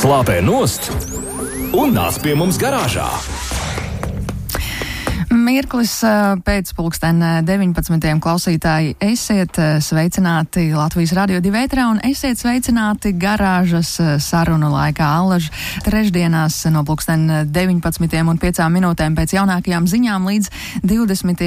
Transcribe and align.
slāpē 0.00 0.38
nost 0.40 0.86
un 1.76 1.92
nāc 1.92 2.16
pie 2.24 2.32
mums 2.38 2.56
garāžā. 2.60 3.08
Mirklis 5.30 5.92
pēc 6.42 6.72
pulksten 6.74 7.20
19. 7.46 8.06
klausītāji 8.18 8.96
esiet 9.04 9.54
sveicināti 9.78 10.64
Latvijas 10.74 11.12
radio 11.14 11.38
divētrā 11.44 11.84
un 11.86 12.00
esiet 12.02 12.40
sveicināti 12.40 13.12
garāžas 13.14 13.92
sarunu 14.24 14.72
laikā 14.72 15.06
Allaž 15.20 15.46
trešdienās 15.86 16.56
no 16.74 16.82
pulksten 16.88 17.28
19. 17.46 18.24
un 18.32 18.40
5 18.42 18.66
minūtēm 18.74 19.14
pēc 19.20 19.36
jaunākajām 19.36 19.86
ziņām 19.92 20.26
līdz 20.32 20.50
20. 20.90 21.46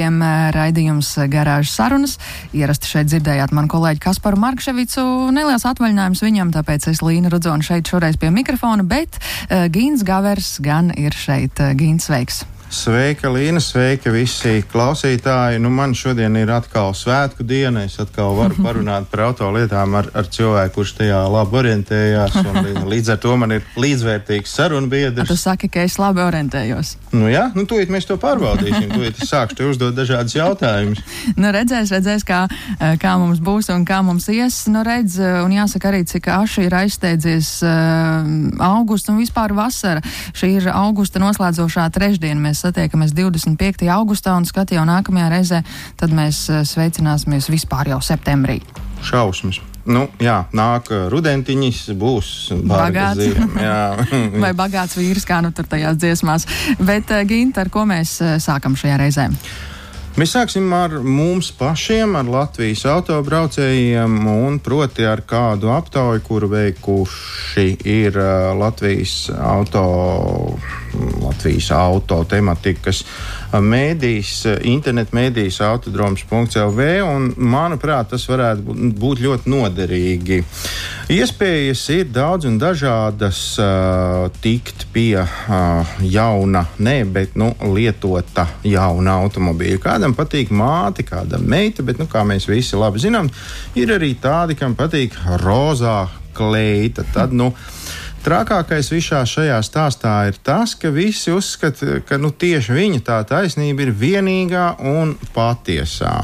raidījums 0.56 1.12
garāžas 1.28 1.76
sarunas. 1.76 2.16
Ierasti 2.56 2.88
šeit 2.88 3.12
dzirdējāt 3.12 3.52
man 3.52 3.68
kolēģi 3.68 4.00
Kasparu 4.06 4.40
Markševicu, 4.46 5.04
neliels 5.36 5.68
atvaļinājums 5.68 6.24
viņam, 6.24 6.56
tāpēc 6.56 6.88
es 6.94 7.04
Līna 7.04 7.28
Rudzona 7.36 7.64
šeit 7.64 7.92
šoreiz 7.92 8.16
pie 8.16 8.32
mikrofona, 8.32 8.80
bet 8.80 9.20
Gīns 9.52 10.08
Gavers 10.08 10.56
gan 10.64 10.88
ir 10.96 11.12
šeit. 11.12 11.60
Gīns, 11.76 12.08
sveiks! 12.08 12.46
Sveika, 12.74 13.28
Līna, 13.30 13.60
sveika 13.62 14.10
visi 14.10 14.58
klausītāji. 14.66 15.60
Nu, 15.62 15.70
man 15.70 15.92
šodien 15.94 16.34
ir 16.34 16.50
atkal 16.50 16.90
svētku 16.98 17.44
diena. 17.46 17.84
Es 17.86 18.00
atkal 18.02 18.34
varu 18.34 18.56
parunāt 18.66 19.06
par 19.12 19.28
autolietām 19.28 19.94
ar, 19.94 20.08
ar 20.10 20.26
cilvēku, 20.26 20.74
kurš 20.80 20.94
tajā 20.98 21.20
labi 21.30 21.60
orientējās. 21.60 22.38
Līdz 22.92 23.12
ar 23.14 23.20
to 23.22 23.36
man 23.38 23.54
ir 23.54 23.68
līdzvērtīgs 23.78 24.56
sarunu 24.58 24.90
biedrs. 24.90 25.30
Tu 25.30 25.36
saki, 25.38 25.70
ka 25.70 25.84
es 25.86 26.00
labi 26.02 26.24
orientējos. 26.24 26.96
Nu 27.14 27.30
jā, 27.30 27.44
nu 27.54 27.62
tūlīt 27.70 27.92
mēs 27.94 28.08
to 28.10 28.16
pārbaudīsim. 28.18 28.90
Tūlīt 28.96 29.22
es 29.22 29.30
sākšu 29.30 29.60
te 29.60 29.70
uzdot 29.70 29.94
dažādus 29.94 30.34
jautājumus. 30.34 31.04
nu, 31.38 31.54
redzēs, 31.54 31.94
redzēs, 31.94 32.26
kā, 32.26 32.42
kā 32.98 33.14
mums 33.22 33.38
būs 33.38 33.70
un 33.70 33.86
kā 33.86 34.00
mums 34.02 34.26
ies. 34.34 34.64
Nu, 34.74 34.82
redz, 34.86 35.20
un 35.22 35.54
jāsaka 35.54 35.92
arī, 35.92 36.02
cik 36.10 36.26
aši 36.40 36.66
ir 36.66 36.78
aizsteidzies 36.82 37.54
uh, 37.62 38.26
augusts 38.66 39.14
un 39.14 39.22
vispār 39.22 39.54
vasara. 39.54 40.02
Šī 40.34 40.56
ir 40.58 40.70
augusta 40.74 41.22
noslēdzošā 41.22 41.86
trešdiena. 41.94 42.42
Mēs 42.48 42.63
satiekamies 42.64 43.12
25. 43.16 43.86
augustā 43.92 44.34
un 44.38 44.46
skati 44.48 44.78
jau 44.78 44.86
nākamajā 44.88 45.28
reizē, 45.32 45.60
tad 46.00 46.14
mēs 46.14 46.46
eh, 46.50 46.64
sveicināsimies 46.68 47.50
vispār 47.52 47.92
jau 47.94 48.00
septembrī. 48.04 48.60
Šausmas. 49.04 49.60
Nu, 49.84 50.06
jā, 50.22 50.38
nāk 50.56 50.88
eh, 50.94 51.04
rudentiņš, 51.12 51.82
būs 52.00 52.30
bagāts. 52.70 53.36
Vai 54.44 54.54
bagāts 54.56 54.96
vīrs, 55.00 55.28
kā 55.28 55.42
nu 55.44 55.52
tur 55.52 55.68
tajās 55.68 56.00
dziesmās. 56.00 56.48
Bet, 56.80 57.12
eh, 57.12 57.28
Ginta, 57.28 57.66
ar 57.66 57.72
ko 57.72 57.84
mēs 57.88 58.16
sākam 58.44 58.78
šajā 58.78 58.98
reizē? 59.04 59.28
Mēs 60.14 60.30
sāksim 60.36 60.68
ar 60.70 60.92
mums 61.02 61.48
pašiem, 61.58 62.12
ar 62.14 62.28
Latvijas 62.30 62.84
autobraucējiem, 62.86 64.12
un 64.30 64.60
proti 64.62 65.02
ar 65.10 65.24
kādu 65.26 65.72
aptauju, 65.74 66.22
kuru 66.22 66.52
veikuši 66.52 67.64
ir 67.90 68.20
Latvijas 68.54 69.16
auto, 69.34 69.82
Latvijas 71.18 71.72
auto 71.74 72.20
tematikas 72.30 73.02
mēdījis, 73.62 74.32
internetu 74.70 75.14
mēdījis 75.16 75.60
autodroms.lv, 75.66 76.86
manuprāt, 77.36 78.10
tas 78.14 78.26
varētu 78.30 78.74
būt 78.98 79.22
ļoti 79.24 79.52
noderīgi. 79.52 80.40
Iespējas 81.14 81.82
ir 81.92 82.08
daudz 82.14 82.48
un 82.48 82.56
dažādas 82.60 83.40
uh, 83.60 84.30
tikt 84.42 84.86
pie 84.94 85.20
uh, 85.20 85.94
jauna, 86.00 86.64
ne, 86.78 86.96
bet 87.04 87.36
nu, 87.38 87.52
lietota 87.74 88.46
jauna 88.64 89.18
automobīļa. 89.24 89.82
Kādam 89.84 90.16
patīk 90.16 90.52
māte, 90.54 91.04
kādam 91.06 91.44
meita, 91.50 91.84
bet, 91.84 92.00
nu, 92.00 92.08
kā 92.10 92.24
mēs 92.26 92.48
visi 92.48 92.80
labi 92.80 93.04
zinām, 93.04 93.28
ir 93.76 93.92
arī 93.94 94.14
tādi, 94.20 94.56
kam 94.58 94.76
patīk 94.78 95.18
rozā 95.44 96.06
kleita. 96.34 97.04
Tad, 97.14 97.32
nu, 97.36 97.52
Trakākais 98.24 98.86
visā 98.88 99.18
šajā 99.28 99.58
stāstā 99.60 100.10
ir 100.30 100.38
tas, 100.40 100.72
ka 100.80 100.88
visi 100.88 101.28
uzskata, 101.28 101.98
ka 102.08 102.16
nu, 102.16 102.30
tieši 102.32 102.72
viņa 102.72 103.00
tā 103.04 103.18
taisnība 103.28 103.84
ir 103.84 103.90
vienīgā 104.00 104.62
un 104.88 105.10
patiesā. 105.34 106.22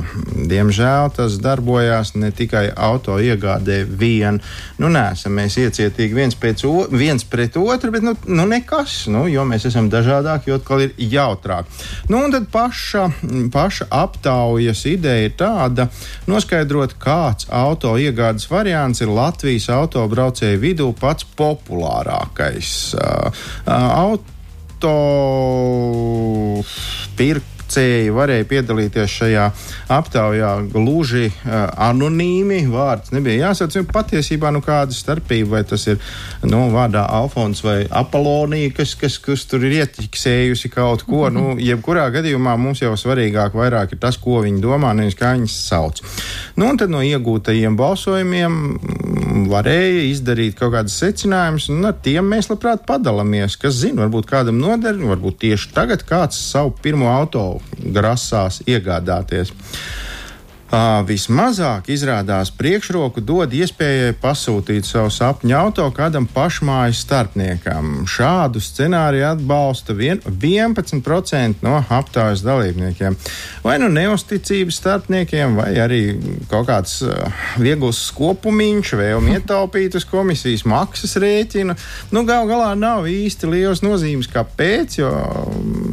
Diemžēl 0.49 1.11
tas 1.19 1.37
darbojās 1.45 2.15
ne 2.17 2.31
tikai 2.33 2.71
auto 2.73 3.19
iegādē 3.21 3.83
vien. 3.85 4.39
Nu, 4.81 4.89
nesam 4.89 5.37
mēs 5.37 5.59
iecietīgi 5.61 6.17
viens, 6.17 6.39
o, 6.65 6.87
viens 6.89 7.27
pret 7.29 7.59
otru, 7.61 7.93
bet 7.93 8.07
nu, 8.09 8.17
nu 8.33 8.49
nekas, 8.49 9.03
nu, 9.13 9.27
jo 9.29 9.45
mēs 9.45 9.69
esam 9.69 9.93
dažādāki, 9.93 10.49
jo 10.49 10.57
atkal 10.57 10.87
ir 10.87 10.97
jautrāk. 10.97 11.69
Nu, 12.09 12.23
un 12.25 12.33
tad 12.33 12.49
paša, 12.49 13.11
paša 13.53 13.91
aptaujas 13.93 14.87
ideja 14.89 15.29
ir 15.29 15.37
tāda, 15.37 15.91
noskaidrot, 16.25 16.97
kāds 16.97 17.45
auto 17.53 17.93
iegādes 18.01 18.49
variants 18.49 19.05
ir 19.05 19.13
Latvijas 19.13 19.69
autobraucēju 19.77 20.65
vidū 20.65 20.91
pats 20.97 21.29
populārākais 21.91 21.91
populārākais. 21.91 22.95
Auto 23.67 24.97
pirkt 27.17 27.61
pircēji 27.71 28.11
varēja 28.11 28.47
piedalīties 28.51 29.13
šajā 29.15 29.45
aptaujā 29.95 30.51
gluži 30.73 31.29
uh, 31.31 31.71
anonīmi. 31.79 32.65
Vārds 32.71 33.13
nebija 33.15 33.51
jāsauc. 33.51 33.77
Patiesībā 33.93 34.51
nu, 34.51 34.61
kāda 34.61 34.93
starpība, 34.95 35.51
vai 35.55 35.63
tas 35.65 35.87
ir 35.87 36.01
nu, 36.43 36.67
vārdā 36.75 37.07
Alfons 37.07 37.63
vai 37.63 37.87
Apolonija, 37.87 38.73
kas, 38.75 38.97
kas, 38.99 39.19
kas 39.23 39.47
tur 39.47 39.65
ir 39.65 39.79
ieķiksējusi 39.81 40.73
kaut 40.75 41.07
ko. 41.07 41.29
Nu, 41.31 41.55
jebkurā 41.71 42.09
gadījumā 42.11 42.57
mums 42.59 42.83
jau 42.83 42.97
svarīgāk 42.99 43.55
vairāk 43.55 43.95
ir 43.95 44.03
tas, 44.03 44.19
ko 44.19 44.43
viņi 44.43 44.63
domā, 44.63 44.93
nevis 44.97 45.19
kā 45.19 45.35
viņas 45.37 45.59
sauc. 45.69 46.03
Nu, 46.57 46.67
un 46.73 46.81
tad 46.81 46.91
no 46.91 47.05
iegūtajiem 47.07 47.79
balsojumiem 47.79 48.59
varēja 49.51 50.05
izdarīt 50.11 50.57
kaut 50.59 50.75
kādas 50.75 50.97
secinājumus, 51.01 51.69
un 51.73 51.89
ar 51.89 51.97
tiem 52.05 52.29
mēs 52.33 52.51
labprāt 52.51 52.85
padalāmies. 52.89 53.57
Kas 53.61 53.79
zina, 53.83 54.05
varbūt 54.05 54.29
kādam 54.31 54.61
noder, 54.63 54.99
varbūt 54.99 55.41
tieši 55.47 55.73
tagad 55.77 56.05
kāds 56.09 56.39
savu 56.51 56.75
pirmo 56.83 57.11
auto 57.13 57.45
grasās 57.81 58.61
iegādāties. 58.67 59.55
Vismazāk 60.71 61.89
izrādās 61.91 62.53
priekšroku 62.55 63.19
dod 63.27 63.51
iespējai 63.51 64.13
pasūtīt 64.23 64.87
savu 64.87 65.11
sapņu 65.11 65.57
auto 65.59 65.87
kādam 65.91 66.29
pašmājas 66.31 67.01
starpniekam. 67.03 68.05
Šādu 68.07 68.63
scenāriju 68.63 69.27
atbalsta 69.33 69.97
vien, 69.99 70.21
11% 70.23 71.67
no 71.67 71.81
aptaujas 71.91 72.45
dalībniekiem. 72.47 73.17
Vai 73.65 73.81
nu 73.83 73.89
neusticības 73.91 74.79
starpniekiem, 74.79 75.59
vai 75.59 75.73
arī 75.83 76.01
kaut 76.53 76.69
kāds 76.71 77.01
viegls 77.59 78.05
skopumiņš, 78.13 78.95
vēlme 79.03 79.41
ietaupīt 79.41 79.99
uz 79.99 80.07
komisijas 80.07 80.63
maksas 80.71 81.19
rēķinu. 81.19 81.75
Nu, 82.15 82.23
gal 82.29 82.47
galā 82.47 82.77
nav 82.79 83.11
īsti 83.11 83.51
liels 83.51 83.83
nozīmes, 83.83 84.31
kāpēc, 84.31 85.01
jo 85.03 85.11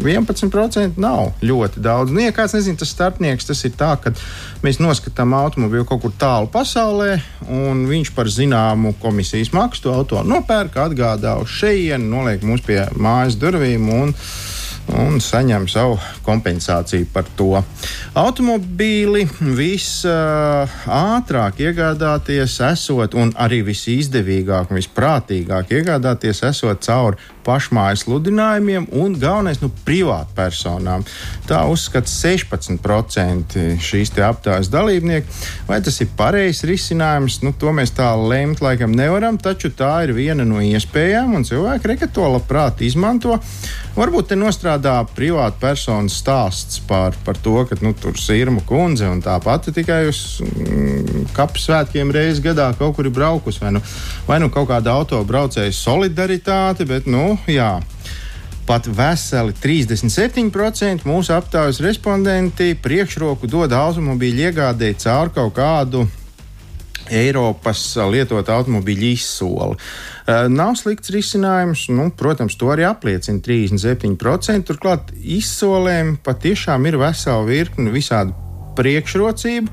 11% 0.09 0.99
nav 1.01 1.33
ļoti 1.45 1.83
daudz. 1.83 2.13
Nu, 2.13 2.21
ja 2.23 2.33
kāds 2.35 2.55
nezina, 2.57 2.79
tas 2.79 2.91
starpnieks 2.95 3.49
tas 3.49 3.63
ir 3.67 3.75
tā, 3.77 3.93
ka 4.01 4.13
mēs 4.65 4.81
noskatām 4.83 5.35
automobīlu 5.37 5.87
kaut 5.87 6.03
kur 6.05 6.15
tālu 6.19 6.51
pasaulē, 6.53 7.17
un 7.47 7.85
viņš 7.89 8.13
par 8.17 8.31
zināmu 8.31 8.95
komisijas 9.01 9.53
maksu 9.55 9.87
to 9.87 9.95
auto 9.95 10.23
nopērk, 10.25 10.77
atgādā 10.87 11.37
uz 11.41 11.51
šejienu, 11.59 12.11
noliek 12.17 12.45
mums 12.47 12.65
pie 12.65 12.83
mājas 12.97 13.39
durvīm. 13.39 13.89
Un, 13.97 14.15
un 14.95 15.19
saņem 15.19 15.67
savu 15.67 15.97
kompensāciju 16.25 17.07
par 17.13 17.27
to. 17.37 17.63
Automobīli 18.17 19.25
visātrāk 19.57 20.87
uh, 21.57 21.63
iegādāties, 21.67 22.59
esot, 22.69 23.17
un 23.19 23.33
arī 23.35 23.59
visizdevīgāk 23.67 24.71
un 24.71 24.79
visprātīgāk 24.79 25.65
iegādāties, 25.79 26.43
esot 26.47 26.77
caur 26.87 27.19
pašmājas 27.47 28.03
sludinājumiem 28.05 28.89
un 28.99 29.15
galvenais 29.17 29.61
nu, 29.63 29.71
privātpersonām. 29.87 31.05
Tā 31.47 31.63
uzskata 31.71 32.11
16% 32.11 33.57
šīs 33.83 34.13
aptājas 34.27 34.71
dalībnieku. 34.73 35.31
Vai 35.67 35.79
tas 35.83 35.99
ir 36.03 36.11
pareizs 36.19 36.65
risinājums? 36.67 37.39
Nu, 37.45 37.53
to 37.55 37.71
mēs 37.75 37.95
tā 37.97 38.09
lemt 38.19 38.61
laikam 38.63 38.93
nevaram, 38.95 39.39
taču 39.39 39.71
tā 39.71 39.93
ir 40.07 40.15
viena 40.17 40.45
no 40.47 40.61
iespējām, 40.63 41.35
un 41.37 41.47
cilvēki 41.47 41.93
reka 41.93 42.11
to 42.11 42.27
labprāt 42.35 42.83
izmanto. 42.85 43.39
Varbūt 43.97 44.29
te 44.29 44.37
nostrādā 44.37 44.99
privātpersonas 45.15 46.19
stāsts 46.21 46.81
par, 46.85 47.15
par 47.25 47.39
to, 47.41 47.55
ka 47.65 47.79
nu, 47.81 47.95
tur 47.97 48.13
ir 48.13 48.41
Irma 48.43 48.61
kundze 48.67 49.07
un 49.09 49.23
tā 49.25 49.37
pati 49.41 49.73
tikai 49.73 50.03
uz 50.09 50.19
mm, 50.43 51.31
kapsvētkiem 51.35 52.11
reizes 52.13 52.43
gadā 52.43 52.69
kaut 52.77 52.95
kur 52.97 53.09
ir 53.09 53.15
braukusi. 53.15 53.63
Vai 53.63 53.73
nu, 53.73 53.81
vai 54.27 54.39
nu 54.43 54.51
kaut 54.53 54.69
kāda 54.69 54.93
autobraucēja 54.99 55.73
solidaritāte, 55.73 56.85
bet 56.89 57.09
nu, 57.09 57.36
jā. 57.59 57.77
Pat 58.67 58.87
veseli 58.91 59.53
37% 59.55 61.07
mūsu 61.07 61.31
aptaujas 61.31 61.79
respondenti 61.79 62.73
priekšroku 62.83 63.47
dod 63.47 63.71
automobīļu 63.71 64.49
iegādēji 64.49 64.97
caur 65.05 65.31
kaut 65.31 65.53
kādu 65.55 66.03
Eiropas 67.07 67.79
lietotu 68.11 68.51
automobīļu 68.51 69.11
izsoli. 69.13 69.77
Nav 70.51 70.75
slikts 70.79 71.13
risinājums, 71.15 71.85
nu, 71.95 72.09
protams, 72.11 72.57
to 72.59 72.73
arī 72.73 72.83
apliecina 72.87 73.39
37%. 73.43 74.67
Turklāt 74.67 75.13
izsolēm 75.15 76.17
patiešām 76.25 76.89
ir 76.89 76.99
vesela 76.99 77.47
virkne 77.47 77.93
visādu 77.95 78.35
priekšrocību. 78.77 79.71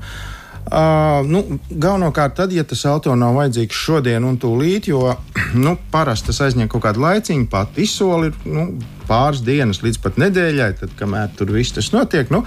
Uh, 0.65 1.21
nu, 1.29 1.43
galvenokārt 1.69 2.33
tad, 2.39 2.53
ja 2.55 2.63
tas 2.65 2.81
auto 2.89 3.13
nav 3.13 3.35
vajadzīgs 3.37 3.77
šodien 3.85 4.23
un 4.25 4.39
tūlīt, 4.41 4.87
jo 4.89 5.11
nu, 5.65 5.75
parasti 5.93 6.31
tas 6.31 6.41
aizņem 6.47 6.71
kaut 6.73 6.87
kādu 6.87 7.03
laiciņu, 7.03 7.45
pat 7.51 7.77
izsoli 7.77 8.31
ir 8.31 8.39
nu, 8.49 8.63
pāris 9.05 9.43
dienas 9.45 9.83
līdz 9.85 9.99
pat 10.01 10.17
nedēļai, 10.23 10.71
tad, 10.79 10.95
kamēr 10.97 11.35
tur 11.37 11.51
viss 11.53 11.75
tas 11.75 11.91
notiek. 11.93 12.31
Nu, 12.33 12.41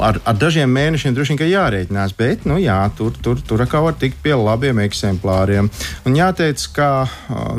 ar, 0.00 0.20
ar 0.24 0.38
dažiem 0.40 0.72
mēnešiem 0.72 1.12
droši 1.12 1.36
vien 1.36 1.52
jārēķinās, 1.52 2.14
bet 2.16 2.46
nu, 2.48 2.56
jā, 2.62 2.78
tur, 2.96 3.12
tur, 3.20 3.42
tur 3.44 3.64
atkal 3.64 3.84
var 3.90 3.98
tikt 4.00 4.22
pie 4.24 4.32
labiem 4.38 4.80
eksemplāriem. 4.86 5.68
Un 6.08 6.16
jāteic, 6.16 6.64
ka 6.72 6.88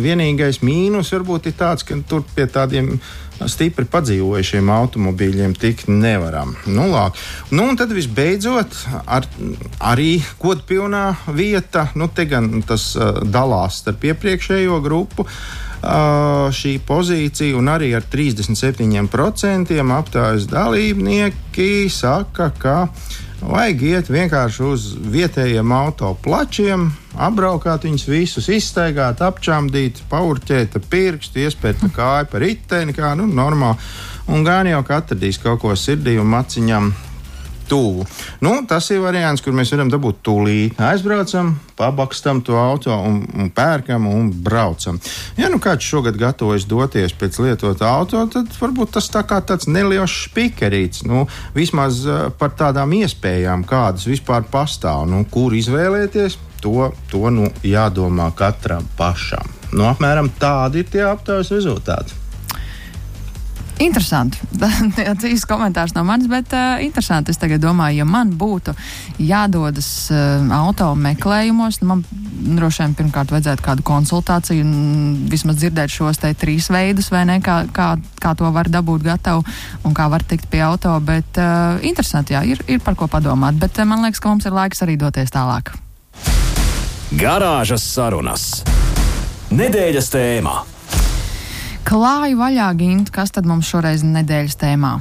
vienīgais 0.02 0.64
mīnus 0.66 1.14
varbūt 1.14 1.52
ir 1.52 1.60
tāds, 1.62 1.86
ka 1.86 2.00
tur 2.10 2.26
pie 2.34 2.50
tādiem 2.50 2.96
stipri 3.52 3.86
padzīvojušiem 3.92 4.70
automobīļiem 4.72 5.56
tikt 5.60 5.90
nevaram. 5.92 6.56
Nu, 6.66 6.88
lāk. 6.92 7.20
nu, 7.52 7.68
un 7.70 7.78
tad 7.80 7.92
visbeidzot, 7.96 8.78
ar, 9.06 9.28
arī 9.84 10.18
kodpilnā 10.42 11.06
vieta, 11.36 11.90
nu, 12.00 12.08
te 12.08 12.28
gan 12.30 12.64
tas 12.68 12.94
uh, 12.96 13.22
dalās 13.22 13.82
starp 13.84 14.08
iepriekšējo 14.12 14.82
grupu. 14.86 15.28
Uh, 15.86 16.48
šī 16.56 16.80
pozīcija, 16.82 17.54
un 17.60 17.68
arī 17.70 17.92
ar 17.94 18.06
37% 18.10 19.76
aptājas 19.94 20.48
dalībnieki 20.50 21.86
saka, 21.94 22.50
ka 22.58 22.78
vajag 23.50 23.82
iet 23.86 24.12
vienkārši 24.12 24.64
uz 24.66 24.86
vietējiem 25.14 25.72
auto 25.76 26.12
plačiem, 26.24 26.88
apbraukāt 27.16 27.88
viņus 27.88 28.06
visus, 28.10 28.50
izstaigāt, 28.52 29.22
apčāmdīt, 29.24 30.02
paurķēt 30.12 30.78
pirkstu, 30.90 31.44
iespēja 31.46 31.92
kāju 31.96 32.30
par 32.32 32.46
riteni, 32.46 32.96
kā 32.96 33.14
nu, 33.20 33.28
normāli. 33.30 33.78
Un 34.32 34.46
gan 34.46 34.68
jau 34.70 34.82
ka 34.86 35.04
atradīs 35.04 35.38
kaut 35.42 35.62
ko 35.62 35.76
sirdī 35.78 36.18
un 36.22 36.32
maciņam 36.32 36.94
tuvu. 37.70 38.06
Nu, 38.46 38.56
tas 38.68 38.90
ir 38.94 39.04
variants, 39.04 39.44
kur 39.44 39.56
mēs 39.56 39.74
varam 39.74 39.92
dabūt 39.94 40.22
tūlīt. 40.26 40.80
Aizbraucam, 40.82 41.54
pabakstam 41.78 42.42
to 42.46 42.58
auto 42.60 42.96
un, 42.96 43.22
un 43.36 43.52
pērkam 43.54 44.08
un 44.10 44.32
braucam. 44.46 45.00
Ja 45.40 45.50
nu 45.52 45.60
kāds 45.64 45.88
šogad 45.88 46.18
gatavojas 46.20 46.68
doties 46.70 47.16
pēc 47.18 47.40
lietotā 47.44 47.92
auto, 48.00 48.24
tad 48.32 48.52
varbūt 48.60 48.96
tas 48.98 49.10
tā 49.14 49.26
kā 49.28 49.42
tāds 49.46 49.70
neliels 49.72 50.16
spikerīts. 50.26 51.06
Nu, 51.10 51.26
vismaz 51.56 52.04
uh, 52.08 52.28
par 52.40 52.56
tādām 52.58 52.96
iespējām, 53.02 53.68
kādas 53.70 54.08
vispār 54.10 54.48
pastāv. 54.52 55.06
Nu, 55.12 55.24
kur 55.32 55.56
izvēlēties, 55.58 56.40
to, 56.66 56.92
to 57.12 57.30
nu, 57.34 57.50
jādomā 57.66 58.32
katram 58.38 58.88
pašam. 58.98 59.52
Nu, 59.76 59.90
apmēram 59.90 60.32
tādi 60.40 60.84
ir 60.84 60.92
tie 60.92 61.04
aptaujas 61.06 61.52
rezultāti. 61.54 62.25
Interesanti. 63.84 64.40
Tas 64.96 65.24
īsts 65.28 65.48
komentārs 65.50 65.92
no 65.96 66.06
manis, 66.08 66.30
bet 66.32 66.54
uh, 66.56 66.78
interesanti. 66.84 67.34
Es 67.34 67.40
tagad 67.42 67.60
domāju, 67.64 68.00
ja 68.00 68.06
man 68.08 68.32
būtu 68.40 68.72
jādodas 69.20 69.90
uh, 70.14 70.46
auto 70.56 70.94
meklējumos, 70.96 71.82
nu, 71.82 71.90
man 71.92 72.04
droši 72.56 72.84
vien 72.84 72.96
pirmkārt 73.00 73.34
vajadzētu 73.34 73.66
kādu 73.66 73.84
konsultāciju 73.88 74.64
un 74.64 74.76
vismaz 75.32 75.60
dzirdēt 75.60 75.92
šos 75.92 76.22
te 76.24 76.32
trīs 76.40 76.70
veidus, 76.72 77.10
vai 77.12 77.26
ne, 77.28 77.40
kā, 77.44 77.64
kā, 77.76 77.96
kā 78.22 78.32
to 78.40 78.52
var 78.56 78.70
dabūt 78.72 79.04
gatavu 79.08 79.44
un 79.84 79.96
kā 79.98 80.08
var 80.12 80.24
tikt 80.24 80.48
pie 80.52 80.64
auto. 80.64 80.94
Bet 81.04 81.42
uh, 81.42 81.82
interesanti, 81.84 82.38
jā, 82.38 82.46
ir, 82.48 82.64
ir 82.72 82.80
par 82.86 82.96
ko 82.96 83.10
padomāt. 83.12 83.60
Bet 83.60 83.76
uh, 83.82 83.88
man 83.90 84.06
liekas, 84.08 84.24
ka 84.24 84.32
mums 84.32 84.48
ir 84.48 84.56
laiks 84.56 84.86
arī 84.88 84.96
doties 85.02 85.36
tālāk. 85.36 85.74
Garāžas 87.16 87.84
sarunas. 87.84 88.64
Nedēļas 89.52 90.10
tēmā. 90.16 90.56
Klāju 91.86 92.40
vaļā, 92.40 92.72
Gint, 92.80 93.12
kas 93.14 93.30
tad 93.36 93.46
mums 93.46 93.68
šoreiz 93.70 94.02
nedēļas 94.02 94.58
tēmā? 94.58 94.96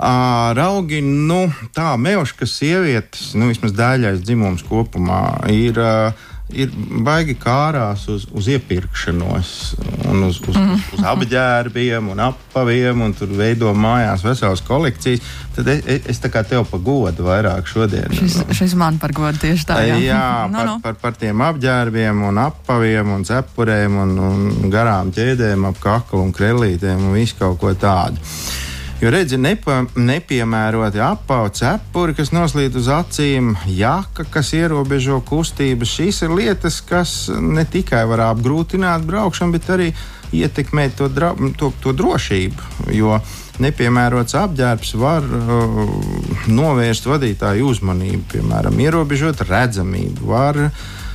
Uh, 0.00 0.52
raugi, 0.56 1.00
nu, 1.02 1.42
tā 1.76 1.96
melška 2.00 2.46
sievietes, 2.48 3.32
nu, 3.34 3.50
vismaz 3.50 3.74
daļais 3.76 4.22
dzimums 4.22 4.62
kopumā, 4.64 5.20
ir 5.50 5.76
uh, 5.82 6.28
ir 6.56 6.70
baigi 7.04 7.34
kārās 7.38 8.06
uz, 8.10 8.26
uz 8.36 8.48
iepirkšanos, 8.50 9.50
un 10.10 10.24
uz, 10.26 10.40
uz, 10.42 10.56
mm. 10.56 10.72
uz, 10.74 10.86
uz 10.98 11.06
apģērbiem 11.12 12.10
un 12.12 12.22
apaviem, 12.30 13.04
un 13.06 13.14
tur 13.16 13.32
veido 13.36 13.72
mājās 13.76 14.24
veselas 14.26 14.62
kolekcijas. 14.66 15.24
Tad 15.56 15.68
es, 15.72 15.82
es, 15.90 16.08
es 16.14 16.22
tā 16.22 16.30
kā 16.32 16.44
tev 16.46 16.64
pa 16.70 16.78
godu 16.82 17.26
vairāk 17.26 17.68
šodien. 17.70 18.12
Šis, 18.16 18.40
šis 18.56 18.76
man 18.78 19.00
par 19.02 19.14
godu 19.16 19.42
tieši 19.42 19.68
tā. 19.68 19.80
Jā, 19.88 19.98
jā 20.04 20.24
no, 20.52 20.58
par, 20.58 20.70
no. 20.70 20.78
Par, 20.84 20.98
par 21.02 21.20
tiem 21.20 21.44
apģērbiem 21.50 22.24
un 22.30 22.42
apaviem 22.46 23.14
un 23.18 23.26
cepurēm 23.28 24.00
un, 24.06 24.16
un 24.30 24.72
garām 24.72 25.12
ķēdēm 25.14 25.68
ap 25.70 25.80
kaklu 25.82 26.24
un 26.24 26.34
krellītēm 26.36 27.08
un 27.10 27.16
visu 27.18 27.38
kaut 27.40 27.60
ko 27.62 27.74
tādu. 27.78 28.20
Jo 29.00 29.08
redzi, 29.08 29.38
nepa, 29.40 29.78
nepiemēroti 29.96 31.00
apauga 31.00 31.54
cepuri, 31.56 32.12
kas 32.18 32.34
noslīd 32.36 32.74
uz 32.76 32.90
acīm, 32.92 33.54
jaka, 33.72 34.26
kas 34.28 34.50
ierobežo 34.52 35.22
kustības. 35.24 35.94
Šīs 35.96 36.18
ir 36.26 36.34
lietas, 36.36 36.82
kas 36.84 37.14
ne 37.32 37.64
tikai 37.64 38.02
var 38.10 38.26
apgrūtināt 38.26 39.06
braukšanu, 39.08 39.56
bet 39.56 39.70
arī 39.72 39.88
ietekmēt 40.36 40.98
to, 41.00 41.08
dra, 41.08 41.32
to, 41.56 41.72
to 41.80 41.96
drošību. 41.96 42.92
Jo 42.92 43.16
nepiemērots 43.64 44.36
apģērbs 44.36 44.92
var 45.00 45.24
uh, 45.24 45.80
novērst 46.52 47.08
vadītāju 47.08 47.72
uzmanību, 47.72 48.26
piemēram, 48.34 48.76
ierobežot 48.84 49.40
redzamību, 49.48 50.28
var 50.28 50.66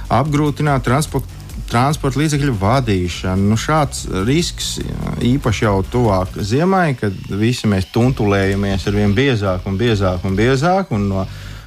apgrūtināt 0.10 0.90
transporta 0.90 1.35
transporta 1.70 2.20
līdzekļu 2.22 2.54
vadīšana. 2.62 3.50
Nu, 3.50 3.58
šāds 3.60 4.06
risks 4.28 4.76
īpaši 5.26 5.66
jau 5.66 5.80
tuvāk 5.92 6.38
ziemai, 6.38 6.96
kad 7.00 7.16
visi 7.30 7.70
mēs 7.72 7.90
tuntulējamies 7.96 8.88
ar 8.88 8.98
vien 8.98 9.16
biezāk 9.18 9.68
un 9.70 9.80
biezāk 9.80 10.26
un 10.28 10.38
biezāk. 10.38 10.94
Un 10.96 11.10
no 11.12 11.26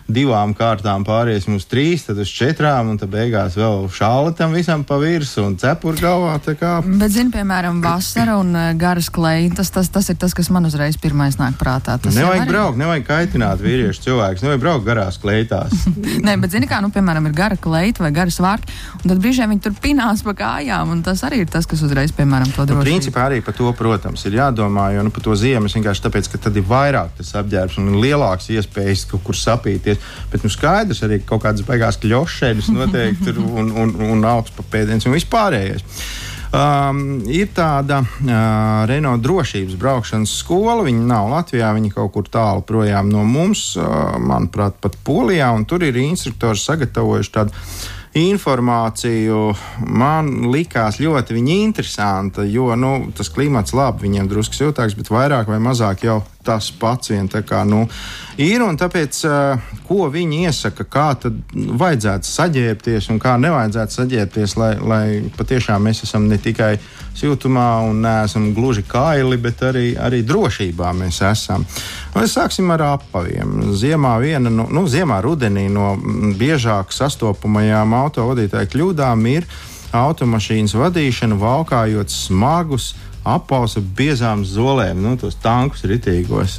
divām 0.08 0.54
kārtām 0.56 1.04
pāriesim 1.04 1.58
uz 1.58 1.66
trīs, 1.68 2.06
tad 2.06 2.18
uz 2.22 2.30
četrām, 2.32 2.94
un 2.94 2.98
tad 3.00 3.10
beigās 3.12 3.58
vēl 3.58 3.84
šāli 3.92 4.32
tam 4.38 4.54
visam 4.56 4.84
pa 4.88 4.96
virsmu 5.00 5.44
un 5.50 5.56
cepuri 5.60 6.00
galvā. 6.00 6.38
Bet, 6.38 7.12
zini, 7.12 7.28
piemēram, 7.34 7.82
vasara 7.84 8.38
un 8.40 8.54
eh, 8.56 8.70
garas 8.78 9.10
kleitas, 9.12 9.68
tas, 9.74 9.90
tas 9.92 10.08
ir 10.08 10.16
tas, 10.20 10.32
kas 10.36 10.48
man 10.54 10.64
uzreiz 10.68 10.96
pirmais 11.00 11.36
nāk 11.40 11.58
prātā. 11.60 11.98
Tas 12.00 12.16
nevajag 12.16 12.46
arī... 12.46 12.52
braukt, 12.54 12.80
nevajag 12.80 13.04
kaitināt 13.08 13.60
vīriešu 13.64 14.06
cilvēkus, 14.06 14.44
nevajag 14.46 14.62
braukt 14.64 14.86
garās 14.88 15.20
kleitās. 15.20 15.76
Nē, 16.26 16.38
bet 16.40 16.56
zini, 16.56 16.70
kā, 16.70 16.80
nu, 16.84 16.88
piemēram, 16.94 17.28
ir 17.28 17.36
gara 17.36 17.60
kleita 17.60 18.06
vai 18.06 18.12
garas 18.16 18.40
vārki, 18.40 18.72
un 19.02 19.12
tad 19.12 19.20
brīžiem 19.20 19.52
viņi 19.52 19.64
tur 19.68 19.76
pinās 19.76 20.24
pa 20.24 20.32
kājām, 20.40 20.94
un 20.96 21.04
tas 21.04 21.20
arī 21.28 21.42
ir 21.44 21.52
tas, 21.52 21.68
kas 21.68 21.84
uzreiz, 21.84 22.16
piemēram, 22.16 22.54
to 22.56 22.64
droši. 22.64 22.80
Nu, 22.80 22.88
principā 22.88 23.28
arī 23.28 23.42
par 23.44 23.58
to, 23.58 23.68
protams, 23.76 24.24
ir 24.24 24.40
jādomā, 24.40 24.88
jo 24.96 25.04
nu, 25.04 25.12
par 25.12 25.26
to 25.26 25.36
ziemas 25.36 25.76
vienkārši 25.76 26.06
tāpēc, 26.08 26.32
ka 26.32 26.42
tad 26.48 26.56
ir 26.56 26.64
vairāk 26.68 27.12
tas 27.20 27.34
apģērbs 27.42 27.76
un 27.82 28.00
lielāks 28.00 28.48
iespējas 28.56 29.04
kaut 29.12 29.26
kur 29.26 29.36
sapīties 29.36 29.97
pēdiens. 29.98 30.30
Bet 30.32 30.44
nu, 30.44 30.50
skaidrs 30.50 31.02
arī 31.02 31.20
kaut 31.24 31.42
kādas 31.42 31.66
beigās 31.66 31.98
kļošēdas 32.02 32.72
noteikti 32.72 33.32
ir 33.32 33.38
un, 33.38 33.70
un, 33.70 33.94
un 34.12 34.24
augsts 34.24 34.56
pēdiens 34.70 35.06
un 35.06 35.16
vispārējais. 35.16 35.84
Um, 36.48 37.20
ir 37.28 37.50
tāda 37.52 38.00
uh, 38.00 38.86
Renault 38.88 39.20
drošības 39.20 39.76
braukšanas 39.76 40.32
skola. 40.40 40.86
Viņa 40.86 41.04
nav 41.04 41.28
Latvijā, 41.28 41.74
viņa 41.76 41.92
kaut 41.92 42.12
kur 42.14 42.28
tālu 42.28 42.64
projām 42.64 43.10
no 43.12 43.24
mums, 43.24 43.74
uh, 43.76 44.16
manuprāt, 44.16 44.78
pat 44.80 44.96
Polijā. 45.04 45.50
Tur 45.68 45.84
ir 45.84 45.96
instruktori 46.00 46.58
sagatavojuši 46.58 47.34
tādu 47.34 47.52
informāciju 48.16 49.52
man 49.84 50.48
likās 50.48 50.96
ļoti 51.02 51.36
interesanta, 51.58 52.42
jo 52.48 52.72
nu, 52.74 53.12
tas 53.14 53.28
klimats 53.28 53.74
labi, 53.76 54.06
viņiem 54.06 54.28
drusku 54.30 54.56
siltāks, 54.56 54.96
bet 54.96 55.12
vairāk 55.12 55.46
vai 55.52 55.60
mazāk 55.60 56.06
jau 56.08 56.22
tas 56.48 56.70
pats 56.80 57.12
vien 57.12 57.28
kā 57.28 57.62
nu, 57.68 57.84
ir. 58.40 58.64
Tāpēc, 58.78 59.20
ko 59.88 60.08
viņi 60.12 60.44
iesaka, 60.48 60.86
kā 60.88 61.08
tad 61.20 61.36
vajadzētu 61.52 62.28
saģērbties 62.28 63.10
un 63.12 63.20
kā 63.22 63.36
nevajadzētu 63.40 63.98
saģērbties, 64.00 64.56
lai, 64.60 64.72
lai 64.80 65.04
patiešām 65.36 65.84
mēs 65.84 66.02
esam 66.08 66.28
ne 66.30 66.40
tikai 66.40 66.76
siltumā 67.18 67.68
un 67.88 68.02
neesam 68.04 68.52
gluži 68.54 68.84
kaili, 68.88 69.38
bet 69.42 69.62
arī, 69.66 69.86
arī 69.98 70.22
drošībā 70.26 70.92
mēs 70.96 71.20
esam. 71.28 71.66
Nu, 72.14 72.26
sāksim 72.30 72.70
ar 72.74 72.84
apaviem. 72.94 73.72
Ziemā 73.78 74.14
viena 74.22 74.52
no, 74.52 74.68
nu, 74.72 74.86
ziemā 74.90 75.20
rudenī 75.24 75.66
no 75.72 75.94
biežāk 76.38 76.94
sastopamajām 76.94 77.96
autovadītāju 78.04 78.72
kļūdām 78.74 79.26
ir 79.32 79.48
automašīnas 79.96 80.74
vadīšana, 80.76 81.38
valkājot 81.40 82.12
smagus, 82.12 82.92
apausa 83.34 83.80
biezām 83.80 84.44
zolēm, 84.46 85.02
nu, 85.04 85.16
tos 85.20 85.38
tankus 85.42 85.84
ritīgos. 85.88 86.58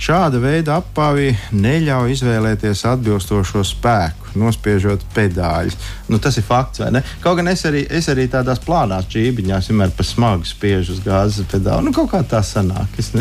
Šāda 0.00 0.40
veida 0.42 0.80
apavi 0.80 1.32
neļauj 1.52 2.16
izvēlēties 2.18 2.84
atbilstošo 2.94 3.64
spēku. 3.66 4.23
Nospiežot 4.40 5.04
pedāļus. 5.14 5.76
Nu, 6.10 6.20
tas 6.22 6.36
ir 6.40 6.46
fakts, 6.46 6.82
vai 6.82 6.90
ne? 6.96 7.04
Kaut 7.24 7.38
gan 7.38 7.48
es 7.52 7.64
arī, 7.68 7.84
es 7.90 8.08
arī 8.12 8.26
tādās 8.30 8.60
plānās 8.64 9.08
čībiņās 9.12 9.70
vienmēr 9.70 9.94
pa 9.96 10.06
smagu 10.06 10.48
spiežu 10.48 10.96
uz 10.96 11.02
gāzes 11.04 11.48
pedāli. 11.50 11.88
Nu, 11.88 11.94
kaut 11.96 12.10
kā 12.12 12.22
tā 12.28 12.42
sanāk. 12.44 12.98
Es, 13.00 13.12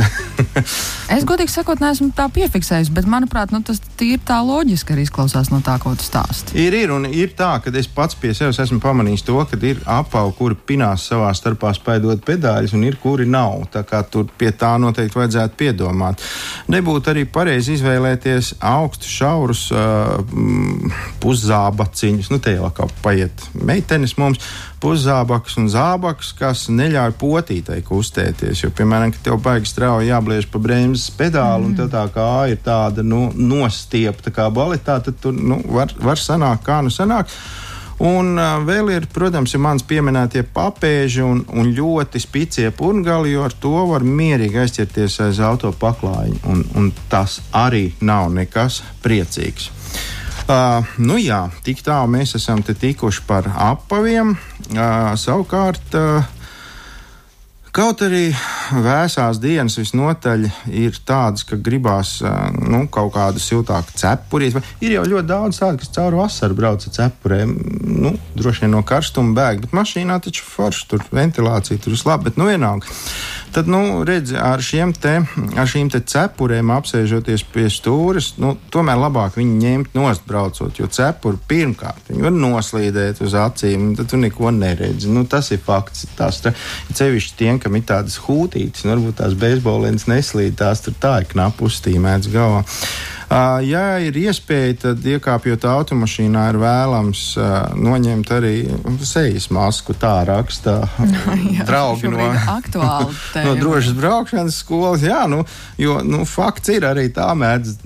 es 1.18 1.28
godīgi 1.28 1.54
sakot, 1.54 1.82
neesmu 1.84 2.12
tā 2.18 2.28
piefiksējis, 2.34 2.92
bet 2.94 3.10
manuprāt, 3.10 3.54
nu, 3.56 3.62
tas 3.66 3.82
ir 4.04 4.22
tā 4.28 4.40
loģiski 4.44 4.96
arī 4.96 5.08
izklausās 5.08 5.52
no 5.54 5.62
tā, 5.66 5.78
ko 5.82 5.94
tu 5.98 6.06
stāsti. 6.06 6.58
Ir, 6.60 6.76
ir, 6.84 6.94
un 6.96 7.08
ir 7.10 7.34
tā, 7.38 7.56
ka 7.64 7.74
es 7.80 7.90
pats 7.92 8.18
pie 8.20 8.34
sevis 8.38 8.60
esmu 8.64 8.82
pamanījis 8.84 9.26
to, 9.28 9.40
ka 9.50 9.60
ir 9.64 9.82
apaugi, 9.90 10.36
kuri 10.38 10.60
pinās 10.74 11.08
savā 11.10 11.32
starpā 11.38 11.74
spaidot 11.78 12.24
pedāļus, 12.26 12.76
un 12.78 12.86
ir 12.88 13.00
kuri 13.02 13.28
nav. 13.30 13.68
Tā 13.74 13.84
kā 13.88 14.04
tur 14.04 14.28
pie 14.38 14.52
tā 14.58 14.74
noteikti 14.82 15.20
vajadzētu 15.20 15.60
piedomāt. 15.60 16.24
Nebūtu 16.74 17.14
arī 17.14 17.26
pareizi 17.30 17.78
izvēlēties 17.78 18.56
augstus, 18.64 19.12
šaurus 19.20 19.66
uh, 19.74 20.20
puszābaciņus. 21.24 22.30
Nu, 22.34 22.40
te 22.44 22.56
jau 22.56 22.70
kā 22.76 22.88
paiet 23.04 23.46
meitenes 23.54 24.16
mums 24.20 24.42
puszābaks 24.84 25.58
un 25.62 25.70
zābaks, 25.72 26.34
kas 26.38 26.66
neļauj 26.74 27.16
potītai 27.22 27.80
kustēties. 27.88 28.66
Jo, 28.66 28.72
piemēram, 28.76 29.14
kad 29.16 29.28
tev 29.30 29.42
baigi 29.44 29.72
strauji 29.72 30.12
jābliež 30.12 30.50
pa 30.52 30.62
bremzes 30.64 31.12
pedāli, 31.18 31.70
mm. 31.70 31.84
un 31.86 31.94
tā 31.94 32.08
kā 32.14 32.32
ir 32.52 32.64
tāda 32.66 33.06
nu, 33.06 33.28
nostiepta 33.36 34.34
kā 34.36 34.50
baletā, 34.54 35.00
tad 35.04 35.22
tur 35.24 35.38
nu, 35.38 35.62
var, 35.72 35.94
var 36.04 36.20
sanākt, 36.20 36.66
kā 36.68 36.82
nu 36.84 36.94
sanāk. 36.94 37.32
Un 38.04 38.36
vēl 38.66 38.90
ir, 38.96 39.06
protams, 39.14 39.54
ir 39.54 39.62
mans 39.64 39.86
pieminētie 39.88 40.42
papēži 40.56 41.22
un, 41.24 41.44
un 41.54 41.70
ļoti 41.78 42.20
spēcīgie 42.20 42.74
purgali, 42.76 43.36
jo 43.36 43.46
ar 43.46 43.54
to 43.54 43.76
var 43.92 44.04
mierīgi 44.04 44.60
aizķerties 44.64 45.20
aiz 45.28 45.40
auto 45.40 45.72
paklājiņa. 45.80 46.42
Un, 46.50 46.66
un 46.80 46.92
tas 47.12 47.40
arī 47.54 47.92
nav 48.02 48.34
nekas 48.34 48.82
priecīgs. 49.06 49.70
Uh, 50.44 50.84
nu 51.00 51.16
jā, 51.22 51.46
tik 51.64 51.80
tālu 51.86 52.12
mēs 52.18 52.36
esam 52.36 52.60
tikuši 52.64 53.24
par 53.28 53.48
apaviem. 53.48 54.34
Uh, 54.74 55.14
savukārt, 55.20 55.96
uh, 55.96 56.44
Kaut 57.74 58.04
arī 58.06 58.28
vēsās 58.86 59.40
dienas 59.42 59.80
visnotaļ 59.80 60.44
ir 60.78 60.98
tādas, 61.10 61.42
ka 61.50 61.58
gribās 61.58 62.20
nu, 62.54 62.84
kaut 62.86 63.16
kādu 63.16 63.42
siltāku 63.42 63.96
cepurīt. 63.98 64.60
Ir 64.86 65.00
jau 65.00 65.08
ļoti 65.10 65.26
daudz 65.32 65.58
tādu, 65.64 65.80
kas 65.82 65.90
cauri 65.96 66.20
vasaru 66.20 66.60
brauc 66.60 66.86
ar 66.86 66.94
cepurēm. 67.00 67.56
Nu, 68.04 68.12
droši 68.38 68.68
vien 68.68 68.76
no 68.76 68.84
karstuma 68.86 69.34
bēg, 69.40 69.64
bet 69.66 69.74
mašīnā 69.74 70.20
taču 70.22 70.46
forši 70.46 70.86
tur 70.92 71.08
ventilācija 71.18 71.82
tur 71.82 71.98
ir 71.98 72.06
laba, 72.06 72.28
bet 72.28 72.38
nu 72.38 72.52
vienalga. 72.52 72.94
Tad, 73.54 73.68
nu, 73.68 74.02
redzi, 74.04 74.34
ar, 74.34 74.62
te, 74.98 75.12
ar 75.62 75.68
šīm 75.70 75.92
te 75.94 76.00
cepurēm 76.10 76.72
apsēžoties 76.74 77.44
pie 77.54 77.68
stūres, 77.70 78.32
nu, 78.42 78.56
tomēr 78.74 78.98
labāk 78.98 79.38
viņu 79.38 79.60
ņemt 79.62 79.94
nost 79.94 80.26
braucot, 80.26 80.80
jo 80.80 80.90
cepuri 80.90 81.38
pirmkārt 81.52 82.10
var 82.10 82.34
noslīdēt 82.34 83.22
uz 83.22 83.36
acīm, 83.38 83.92
tad 84.00 84.10
tu 84.10 84.18
neko 84.18 84.50
neredzi. 84.58 85.12
Nu, 85.14 85.28
tas 85.30 85.52
ir 85.54 85.62
fakts. 85.62 86.08
Tās 86.18 86.42
cevišķi 86.98 87.38
tiem, 87.38 87.62
kam 87.62 87.78
ir 87.78 87.86
tādas 87.94 88.18
hūtītes, 88.26 88.88
nu, 88.88 88.96
varbūt 88.96 89.22
tās 89.22 89.38
beisbolīnas 89.38 90.10
neslīd, 90.10 90.58
tās 90.58 90.82
tur 90.82 90.98
tā 90.98 91.20
ir 91.22 91.30
knapi 91.36 91.70
uztīmētas 91.70 92.34
galvā. 92.34 92.66
Ja 93.30 93.86
ir 94.04 94.18
iespēja, 94.20 94.76
tad 94.88 95.06
iekāpjot 95.08 95.66
automašīnā, 95.70 96.48
ir 96.52 96.60
vēlams 96.62 97.24
noņemt 97.80 98.34
arī 98.36 98.56
sejas 99.06 99.50
masku. 99.54 99.96
Tā 99.98 100.16
raksta 100.28 100.80
jā, 101.56 101.66
draugi 101.68 102.12
no, 102.12 102.28
no 103.46 103.56
drošas 103.60 103.96
braukšanas 103.98 104.60
skolas. 104.64 105.06
Jā, 105.06 105.24
nu, 105.32 105.44
jo 105.82 106.00
nu, 106.06 106.24
fakts 106.30 106.74
ir 106.74 106.88
arī 106.90 107.10
tā 107.14 107.32
mēdz 107.38 107.78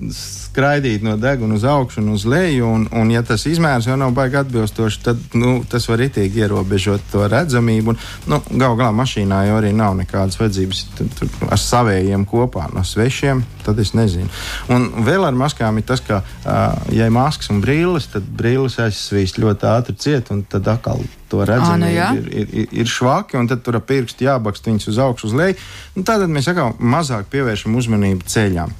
skraidīt 0.48 1.04
no 1.06 1.16
deguna 1.20 1.54
uz 1.58 1.64
augšu 1.68 2.00
un 2.02 2.12
uz 2.16 2.24
leju. 2.28 2.66
Un, 2.66 2.86
un 2.92 3.10
ja 3.12 3.22
tas 3.26 3.44
izmērs 3.48 3.88
jau 3.88 3.96
nav 4.00 4.14
baigi 4.16 4.40
atbilstoši, 4.40 5.02
tad 5.04 5.36
nu, 5.38 5.58
tas 5.68 5.88
var 5.90 6.02
itīgi 6.04 6.42
ierobežot 6.44 7.04
to 7.12 7.26
redzamību. 7.30 7.94
Un, 7.94 8.00
nu, 8.32 8.40
Galu 8.48 8.78
galā 8.80 8.90
mašīnā 8.96 9.44
jau 9.48 9.58
arī 9.60 9.72
nav 9.76 9.96
nekādas 9.98 10.38
vajadzības 10.40 10.82
tur, 10.98 11.30
ar 11.48 11.62
savējiem 11.62 12.26
kopā, 12.28 12.68
no 12.74 12.84
svešiem. 12.86 13.44
Tad 13.66 13.78
es 13.82 13.92
nezinu. 13.96 14.28
Un 14.72 14.88
vēl 15.06 15.26
ar 15.28 15.36
maskām 15.36 15.78
ir 15.78 15.86
tas, 15.88 16.02
ka, 16.04 16.22
uh, 16.24 16.92
ja 16.94 17.08
ir 17.08 17.14
maskas 17.14 17.52
un 17.52 17.62
brilles, 17.64 18.08
tad 18.12 18.26
brilles 18.38 18.78
aizsvīst 18.80 19.40
ļoti 19.42 19.68
ātri 19.68 19.96
ciet, 20.00 20.32
un 20.34 20.42
tad 20.48 20.68
atkal 20.72 21.04
to 21.28 21.44
redzamību 21.44 21.84
nu 21.84 22.20
ir, 22.22 22.28
ir, 22.32 22.54
ir, 22.62 22.70
ir 22.82 22.88
švaki, 22.88 23.36
un 23.36 23.50
tad 23.50 23.60
tur 23.64 23.76
ar 23.76 23.84
pirkstu 23.84 24.24
jābakst 24.24 24.70
viņus 24.70 24.88
uz 24.94 25.02
augšu, 25.04 25.28
uz 25.28 25.36
leju. 25.36 25.58
Nu, 25.96 26.06
tad 26.08 26.24
mēs 26.32 26.48
atkal 26.48 26.72
mazāk 26.80 27.28
pievēršam 27.34 27.76
uzmanību 27.76 28.24
ceļām. 28.32 28.72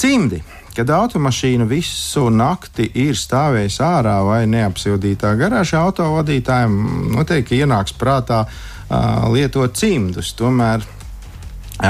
Cimdi 0.00 0.42
Kad 0.74 0.90
automašīna 0.90 1.68
visu 1.70 2.24
nakti 2.34 2.88
ir 2.98 3.14
stāvējusi 3.14 3.82
ārā 3.86 4.16
vai 4.26 4.40
neapsildītā 4.50 5.36
garāžā, 5.38 5.84
autovadītājiem 5.86 6.74
noteikti 7.14 7.60
ienāks 7.62 7.94
prātā 7.94 8.40
uh, 8.48 9.28
lietot 9.30 9.78
cimdus. 9.78 10.32
Tomēr, 10.34 10.82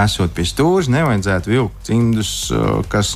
esot 0.03 0.37
pie 0.37 0.45
stūra, 0.45 0.85
nevajadzētu 0.99 1.55
vilkt 1.55 1.88
cimdus, 1.88 2.35
uh, 2.53 2.83
kas 2.93 3.14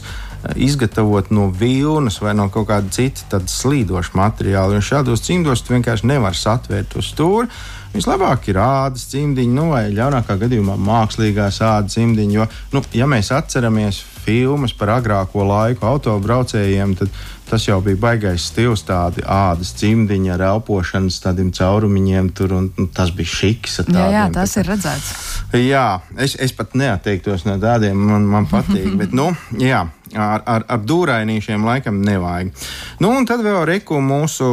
izgatavot 0.56 1.30
no 1.30 1.48
vilnas 1.50 2.20
vai 2.22 2.34
no 2.38 2.48
kaut 2.52 2.68
kāda 2.70 2.88
cita 2.94 3.40
slīdoša 3.44 4.16
materiāla. 4.16 4.78
Jo 4.78 4.84
šādos 4.84 5.24
cimdos 5.26 5.64
vienkārši 5.68 6.08
nevari 6.08 6.38
satvērt 6.38 6.94
to 6.94 7.04
stūri. 7.04 7.50
Vislabāk 7.92 8.50
ir 8.50 8.60
ādas 8.60 9.08
cimdiņi, 9.10 9.54
nu, 9.56 9.70
vai 9.72 9.88
ļaunākā 9.92 10.36
gadījumā 10.42 10.76
mākslīgās 10.80 11.60
ādas 11.64 11.96
cimdiņi. 11.96 12.36
Jo, 12.36 12.46
nu, 12.72 12.82
ja 12.94 13.08
mēs 13.10 13.32
atceramies 13.34 14.02
filmas 14.28 14.76
par 14.76 14.92
agrāko 14.98 15.46
laiku 15.48 15.88
autobraucējiem, 15.88 16.94
tad 17.00 17.18
tas 17.48 17.64
jau 17.64 17.78
bija 17.80 17.96
baisais 17.96 18.44
stils, 18.50 18.82
tādi 18.84 19.22
ādas 19.24 19.72
cimdiņi 19.80 20.32
ar 20.34 20.44
elpošanas 20.50 21.16
tādiem 21.24 21.48
caurumiņiem. 21.56 22.28
Tur, 22.36 22.52
un, 22.58 22.66
un 22.76 22.88
tas 22.92 23.12
bija 23.14 23.32
šiks. 23.32 23.78
Tādiem, 23.86 24.02
jā, 24.02 24.10
jā, 24.12 24.24
tas 24.34 24.52
tā, 24.52 24.60
ir 24.60 24.70
redzēts. 24.74 25.12
Jā, 25.56 25.86
es, 26.20 26.36
es 26.44 26.52
pat 26.56 26.76
neatteiktos 26.76 27.46
no 27.48 27.56
tādiem, 27.62 27.96
man, 27.96 28.28
man 28.28 28.48
patīk. 28.50 28.90
bet, 29.00 29.16
nu, 29.16 29.30
jā, 29.62 29.86
ar, 30.12 30.44
ar, 30.44 30.68
ar 30.68 30.84
dūrainīšiem 30.84 31.64
laikam 31.64 32.02
nevajag. 32.04 32.52
Nu, 33.00 33.14
un 33.16 33.28
tad 33.28 33.42
vēl 33.46 33.62
reku 33.72 34.02
mūsu 34.04 34.48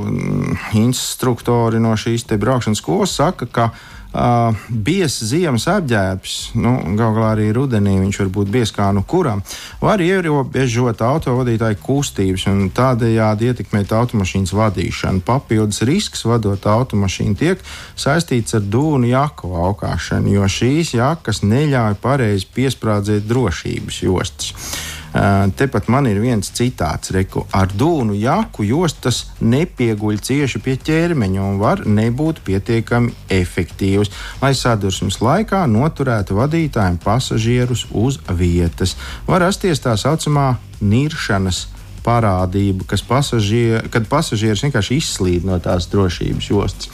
mm, 0.00 0.58
instruktori 0.80 1.82
no 1.82 1.92
šīs 1.98 2.24
braukšanas 2.30 2.80
skolas 2.80 3.16
saka, 3.20 3.48
ka 3.50 3.70
Uh, 4.10 4.56
biezs 4.68 5.20
ziemas 5.30 5.68
apģērbs, 5.70 6.32
nu, 6.58 6.72
galu 6.98 7.14
galā 7.14 7.28
arī 7.36 7.44
rudenī 7.54 7.92
viņš 8.00 8.16
var 8.24 8.30
būt 8.34 8.48
biezs 8.50 8.72
kā 8.74 8.88
nu 8.90 9.04
kuram, 9.06 9.38
var 9.78 10.02
ierobežot 10.02 11.04
autovadītāju 11.06 11.78
kustības 11.78 12.48
un 12.50 12.64
tādējādi 12.74 13.52
ietekmēt 13.52 13.94
automašīnas 13.94 14.50
vadīšanu. 14.58 15.22
Papildus 15.22 15.84
risks 15.86 16.26
vadot 16.26 16.66
automašīnu 16.66 17.38
tiek 17.38 17.62
saistīts 17.94 18.58
ar 18.58 18.66
dūnu 18.66 19.12
jaku 19.12 19.54
aukāšanu, 19.68 20.34
jo 20.34 20.50
šīs 20.58 20.96
jakas 20.98 21.44
neļauj 21.46 22.00
pareizi 22.02 22.50
piesprādzēt 22.58 23.30
drošības 23.30 24.02
jostas. 24.08 24.56
Tepat 25.10 25.88
man 25.90 26.06
ir 26.06 26.20
viens 26.22 26.52
citāts, 26.54 27.10
reku, 27.10 27.42
ar 27.50 27.72
dūnu 27.74 28.14
jaku 28.14 28.62
jostas 28.68 29.24
nepieguļ 29.42 30.20
cieši 30.22 30.60
pie 30.62 30.76
ķermeņa 30.86 31.42
un 31.42 31.58
var 31.58 31.82
nebūt 31.82 32.44
pietiekami 32.46 33.10
efektīvs, 33.40 34.12
lai 34.42 34.52
sadursmes 34.54 35.18
laikā 35.18 35.64
noturētu 35.66 36.38
vadītājiem 36.38 37.00
pasažierus 37.02 37.88
uz 37.90 38.20
vietas. 38.30 38.94
Var 39.26 39.42
rasties 39.42 39.82
tā 39.82 39.96
saucamā 39.98 40.52
niršanas 40.80 41.66
parādība, 42.06 42.86
pasažier, 43.08 43.90
kad 43.92 44.06
pasažieris 44.08 44.62
vienkārši 44.64 45.00
izslīd 45.02 45.44
no 45.44 45.58
tās 45.60 45.90
drošības 45.90 46.52
jostas. 46.52 46.88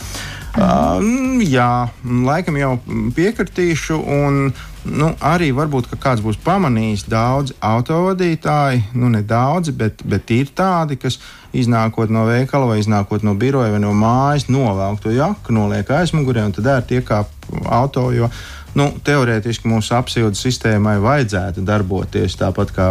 Uh, 0.57 1.05
jā, 1.45 1.89
laikam 2.03 2.57
jau 2.57 2.73
piekritīšu. 3.17 3.99
Un, 4.01 4.55
nu, 4.87 5.11
arī 5.25 5.51
varbūt 5.57 5.91
kāds 6.03 6.23
būs 6.25 6.39
pamanījis, 6.45 7.07
daudz 7.11 7.55
autovadītāji, 7.65 8.85
nu 8.99 9.11
ne 9.13 9.23
daudzi, 9.27 9.75
bet, 9.77 10.03
bet 10.07 10.31
ir 10.35 10.53
tādi, 10.57 10.99
kas 11.01 11.19
iznākot 11.57 12.13
no 12.13 12.27
veikala 12.29 12.69
vai 12.71 12.79
iznākot 12.83 13.25
no 13.27 13.35
biroja 13.39 13.73
vai 13.75 13.81
no 13.83 13.95
mājas, 13.97 14.49
novelk 14.53 15.03
to 15.03 15.15
jaku, 15.15 15.55
noliek 15.57 15.91
aizmugurē 15.99 16.47
un 16.47 16.55
tad 16.57 16.69
ērti 16.77 17.01
iekāp 17.01 17.33
auto. 17.73 18.09
Jo, 18.15 18.31
nu, 18.79 18.91
teorētiski 19.05 19.71
mūsu 19.71 19.97
apsildes 19.97 20.43
sistēmai 20.45 20.99
vajadzētu 21.03 21.65
darboties 21.67 22.39
tāpat 22.41 22.75
kā 22.77 22.91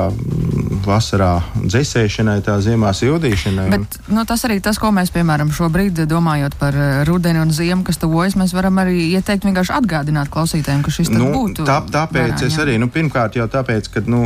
vasarā 0.88 1.32
dzēsēšanai, 1.58 2.40
tā 2.46 2.58
ziemā 2.64 2.92
sildīšanai. 2.96 3.68
Bet, 3.74 4.00
nu, 4.12 4.24
tas 4.28 4.46
arī 4.48 4.60
tas, 4.64 4.80
ko 4.82 4.92
mēs, 4.96 5.12
piemēram, 5.16 5.52
šobrīd 5.56 6.04
domājot 6.10 6.58
par 6.62 6.78
eh, 6.78 7.04
rudeni 7.08 7.42
un 7.44 7.54
ziemu, 7.56 7.84
kas 7.88 8.00
tuvojas, 8.02 8.38
mēs 8.40 8.56
varam 8.56 8.82
arī 8.84 9.10
ieteikt 9.18 9.48
vienkārši 9.48 9.76
atgādināt 9.80 10.32
klausītājiem, 10.34 10.86
ka 10.86 10.94
šis 10.94 11.12
nu, 11.14 11.32
būtu. 11.34 11.68
Tā, 11.68 11.82
tāpēc 11.92 12.36
garā, 12.36 12.50
es 12.50 12.60
arī, 12.62 12.78
nu, 12.82 12.90
pirmkārt 12.94 13.40
jau 13.40 13.48
tāpēc, 13.52 13.92
ka, 13.94 14.06
nu, 14.10 14.26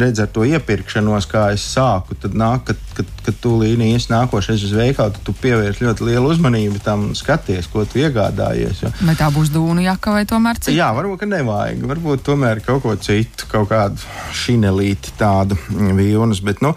redz 0.00 0.24
ar 0.24 0.32
to 0.34 0.46
iepirkšanos, 0.48 1.28
kā 1.30 1.48
es 1.56 1.66
sāku, 1.74 2.18
tad 2.20 2.36
nāk, 2.38 2.68
ka 2.68 2.78
kad, 2.94 3.06
kad 3.24 3.34
tu 3.42 3.54
līnija 3.58 3.98
ies 3.98 4.06
nākošais 4.10 4.62
uz 4.66 4.72
veikalu, 4.76 5.14
tad 5.14 5.26
tu 5.26 5.34
pievērš 5.42 5.80
ļoti 5.82 6.06
lielu 6.08 6.30
uzmanību 6.30 6.80
tam, 6.84 7.06
skaties, 7.18 7.68
ko 7.72 7.84
tu 7.88 8.00
iegādājies. 8.02 8.84
Jo. 8.84 8.92
Vai 9.08 9.16
tā 9.18 9.28
būs 9.34 9.50
dūnu 9.54 9.84
jaka 9.84 10.14
vai 10.14 10.24
tomēr 10.28 10.60
cita? 10.60 10.74
Jā, 10.76 10.90
varbūt, 10.96 11.22
ka 11.22 11.30
nevajag. 11.30 11.84
Varbūt 11.90 12.24
tomēr 12.26 12.62
kaut 12.64 12.84
ko 12.84 12.94
citu, 13.00 13.48
kaut 13.50 13.70
kādu 13.72 14.00
šinelīti 14.44 15.14
tādu 15.18 15.58
vilnas. 15.98 16.42
Bet, 16.44 16.62
nu, 16.64 16.74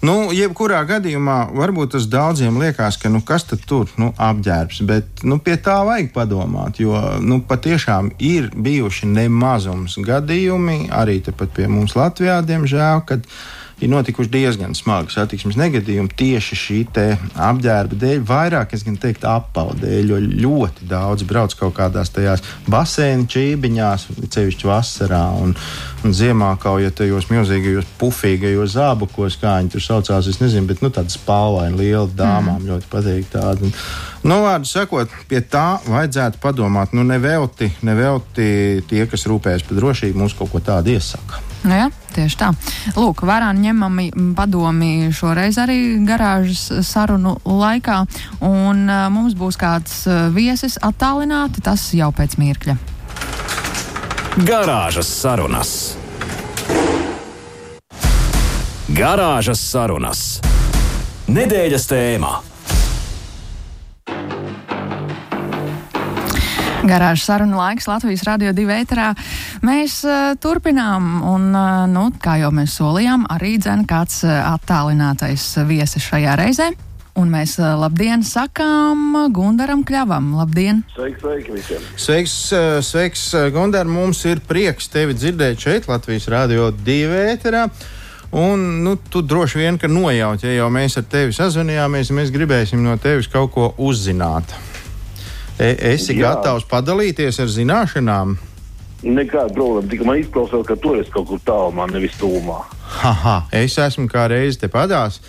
Nu, 0.00 0.30
jebkurā 0.32 0.78
gadījumā 0.88 1.50
varbūt 1.52 1.92
tas 1.92 2.06
daudziem 2.08 2.56
liekas, 2.62 2.96
ka 2.96 3.10
nu, 3.12 3.20
kas 3.20 3.44
tad 3.50 3.66
tur 3.68 3.90
nu, 4.00 4.14
apģērbs, 4.16 4.80
bet 4.88 5.24
nu, 5.28 5.36
pie 5.44 5.58
tā 5.60 5.76
vajag 5.84 6.08
padomāt, 6.14 6.80
jo 6.80 6.96
nu, 7.20 7.42
patiešām 7.44 8.08
ir 8.16 8.48
bijuši 8.56 9.10
nemazums 9.12 9.98
gadījumi 10.00 10.86
arī 10.96 11.18
tepat 11.26 11.52
pie 11.52 11.68
mums 11.68 11.98
Latvijā, 12.00 12.38
diemžēl, 12.48 13.04
kad 13.10 13.28
ir 13.80 13.90
notikuši 13.90 14.30
diezgan 14.30 14.74
smagi 14.76 15.14
satiksmes 15.14 15.56
negadījumi 15.58 16.12
tieši 16.16 16.58
šī 16.62 16.78
apģērba 16.90 17.96
dēļ, 18.00 18.22
vairāk, 18.28 18.74
es 18.76 18.84
gan 18.86 18.96
teiktu, 19.00 19.28
apavu 19.30 19.76
dēļ, 19.80 20.12
jo 20.12 20.18
ļoti 20.44 20.88
daudz 20.90 21.24
brauc 21.28 21.54
kaut 21.58 21.74
kādās 21.76 22.12
tajās 22.14 22.42
basēnu 22.70 23.28
čībiņās, 23.30 24.06
cevišķi 24.32 24.68
vasarā 24.68 25.22
un, 25.40 25.54
un 26.04 26.16
ziemā 26.16 26.52
kauja 26.60 26.92
tajos 26.94 27.30
milzīgajos 27.32 27.88
pufīgajos 28.00 28.76
zābakos, 28.76 29.38
kā 29.40 29.58
viņi 29.60 29.74
tur 29.74 29.84
saucās, 29.84 30.30
es 30.30 30.40
nezinu, 30.42 30.68
bet 30.70 30.84
nu, 30.84 30.92
tādas 30.94 31.18
spālaini 31.18 31.80
liela 31.80 32.08
dāmām 32.08 32.60
mm. 32.60 32.70
ļoti 32.72 32.90
patīk 32.92 33.30
tāda. 33.32 33.70
Nu, 34.20 34.42
vārdu 34.44 34.68
sakot, 34.68 35.12
pie 35.30 35.40
tā 35.40 35.80
vajadzētu 35.86 36.42
padomāt. 36.42 36.92
Nu, 36.96 37.06
nevelti, 37.08 37.70
nevelti 37.86 38.50
tie, 38.90 39.06
kas 39.08 39.24
rūpējas 39.30 39.64
par 39.68 39.80
drošību, 39.80 40.20
mums 40.20 40.36
kaut 40.36 40.52
ko 40.52 40.60
tādu 40.64 40.92
iesaka. 40.96 41.49
Nu 41.60 41.76
jā, 41.76 41.88
tieši 42.16 42.38
tā. 42.40 42.50
Lūk, 42.96 43.24
vērā 43.28 43.50
ņemami 43.56 44.08
padomi 44.36 45.10
šoreiz 45.12 45.58
arī 45.60 45.98
garāžas 46.08 46.86
sarunu 46.88 47.36
laikā, 47.44 47.98
un 48.46 48.86
uh, 48.88 49.08
mums 49.12 49.36
būs 49.36 49.60
kāds 49.60 50.06
viesis 50.34 50.78
attālināti, 50.80 51.60
tas 51.64 51.90
jau 51.96 52.08
pēc 52.16 52.38
mirkļa. 52.40 52.78
Garāžas 54.46 55.08
sarunas. 55.10 55.72
Garāžas 58.90 59.60
sarunas. 59.62 60.22
Nedēļas 61.30 61.84
tēmā. 61.90 62.49
Garāžas 66.90 67.28
sarunu 67.28 67.58
laiks 67.60 67.86
Latvijas 67.86 68.24
radio 68.26 68.50
divi 68.56 68.74
ēterā. 68.80 69.12
Mēs 69.66 70.00
uh, 70.02 70.32
turpinām, 70.42 71.20
un, 71.30 71.50
uh, 71.54 71.84
nu, 71.90 72.08
kā 72.22 72.40
jau 72.40 72.50
mēs 72.54 72.74
solījām, 72.80 73.28
arī 73.30 73.54
dzen 73.62 73.84
kāds 73.90 74.24
uh, 74.26 74.32
attālinātais 74.50 75.44
viesis 75.68 76.02
šajā 76.08 76.34
reizē. 76.40 76.70
Un 77.20 77.30
mēs 77.30 77.56
uh, 77.60 77.76
labdien 77.78 78.24
sakām 78.26 79.14
Gundaram 79.34 79.84
Kļavam. 79.86 80.32
Labdien! 80.40 80.82
Sveiks, 80.96 81.22
sveiki 81.22 81.54
visiem! 81.54 81.86
Sveiks, 81.94 82.34
sveiks 82.88 83.24
Gundar! 83.54 83.86
Mums 83.86 84.24
ir 84.26 84.42
prieks 84.46 84.90
tevi 84.90 85.14
dzirdēt 85.18 85.62
šeit, 85.62 85.86
Latvijas 85.90 86.26
radio 86.32 86.72
divi 86.74 87.22
ēterā. 87.34 87.68
Un, 88.30 88.82
nu, 88.86 88.96
tu 89.10 89.22
droši 89.26 89.62
vien, 89.62 89.78
ka 89.78 89.90
nojauti, 89.90 90.46
ja 90.46 90.60
jau 90.62 90.68
mēs 90.74 90.98
ar 90.98 91.06
tevi 91.10 91.34
sazvanījāmies, 91.34 92.12
mēs 92.14 92.34
gribēsim 92.34 92.82
no 92.82 92.94
tevis 93.02 93.30
kaut 93.30 93.50
ko 93.54 93.72
uzzināt. 93.78 94.54
E, 95.60 95.74
esi 95.92 96.14
Jā. 96.16 96.30
gatavs 96.30 96.64
padalīties 96.68 97.36
ar 97.42 97.50
zināšanām? 97.52 98.36
Nekāda 99.04 99.52
problēma. 99.52 99.88
Tikai 99.90 100.06
man 100.08 100.20
izklausās, 100.20 100.64
ka 100.68 100.76
tu 100.80 100.94
esi 100.96 101.12
kaut 101.12 101.28
kur 101.28 101.40
tālumā, 101.44 101.88
nevis 101.92 102.16
tūmā. 102.20 102.62
Haha, 103.00 103.42
es 103.56 103.76
esmu 103.80 104.08
kā 104.12 104.26
reiz 104.32 104.56
te 104.60 104.70
padās. 104.72 105.20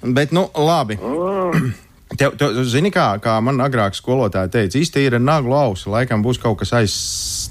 Bet, 0.00 0.34
nu, 0.36 0.48
labi. 0.56 1.00
Mm. 1.00 1.72
Tev, 2.18 2.32
tev, 2.34 2.56
zini, 2.66 2.90
kā, 2.90 3.04
kā 3.22 3.36
man 3.38 3.62
agrāk 3.62 3.94
skolotāja 3.94 4.50
teica, 4.50 4.80
iztīra 4.80 5.20
naglu 5.22 5.54
ausu, 5.54 5.92
laikam 5.92 6.24
būs 6.24 6.40
kaut 6.42 6.56
kas 6.58 6.72
aiz, 6.74 6.94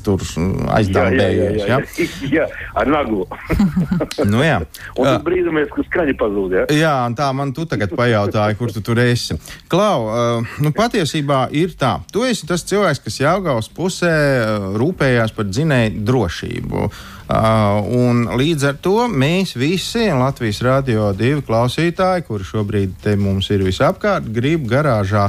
tur 0.05 0.23
aizdambējies. 0.23 1.59
Jā, 1.61 1.67
jā, 1.67 1.79
jā, 1.79 2.07
jā. 2.29 2.31
jā, 2.33 2.47
ar 2.81 2.91
naglu. 2.91 3.27
nu, 4.31 4.41
jā. 4.45 4.61
Un 4.95 5.09
tad 5.09 5.27
brīdamies, 5.27 5.69
ka 5.75 5.85
skaņa 5.87 6.17
pazūd. 6.19 6.57
Jā? 6.57 6.65
jā, 6.75 6.95
un 7.09 7.17
tā 7.19 7.29
man 7.35 7.53
tu 7.55 7.67
tagad 7.69 7.93
pajautāji, 7.99 8.59
kur 8.59 8.73
tu 8.75 8.83
tur 8.85 9.03
esi. 9.03 9.37
Klau, 9.71 10.09
uh, 10.09 10.57
nu 10.63 10.73
patiesībā 10.75 11.45
ir 11.55 11.77
tā. 11.79 11.97
Tu 12.13 12.25
esi 12.29 12.49
tas 12.49 12.65
cilvēks, 12.67 13.03
kas 13.05 13.21
Jāgaus 13.21 13.71
pusē 13.73 14.15
uh, 14.15 14.73
rūpējās 14.79 15.35
par 15.37 15.49
dzinēju 15.51 16.03
drošību. 16.09 16.83
Uh, 16.89 17.07
Uh, 17.29 17.85
un 17.93 18.23
līdz 18.39 18.63
ar 18.65 18.77
to 18.81 19.03
mēs 19.05 19.51
visi 19.53 20.07
Latvijas 20.17 20.63
radio 20.65 21.11
divi 21.13 21.43
klausītāji, 21.45 22.23
kuri 22.25 22.47
šobrīd 22.47 22.95
te 23.03 23.13
mums 23.21 23.51
ir 23.53 23.61
visapkārt, 23.67 24.31
grib 24.33 24.65
garāžā 24.71 25.27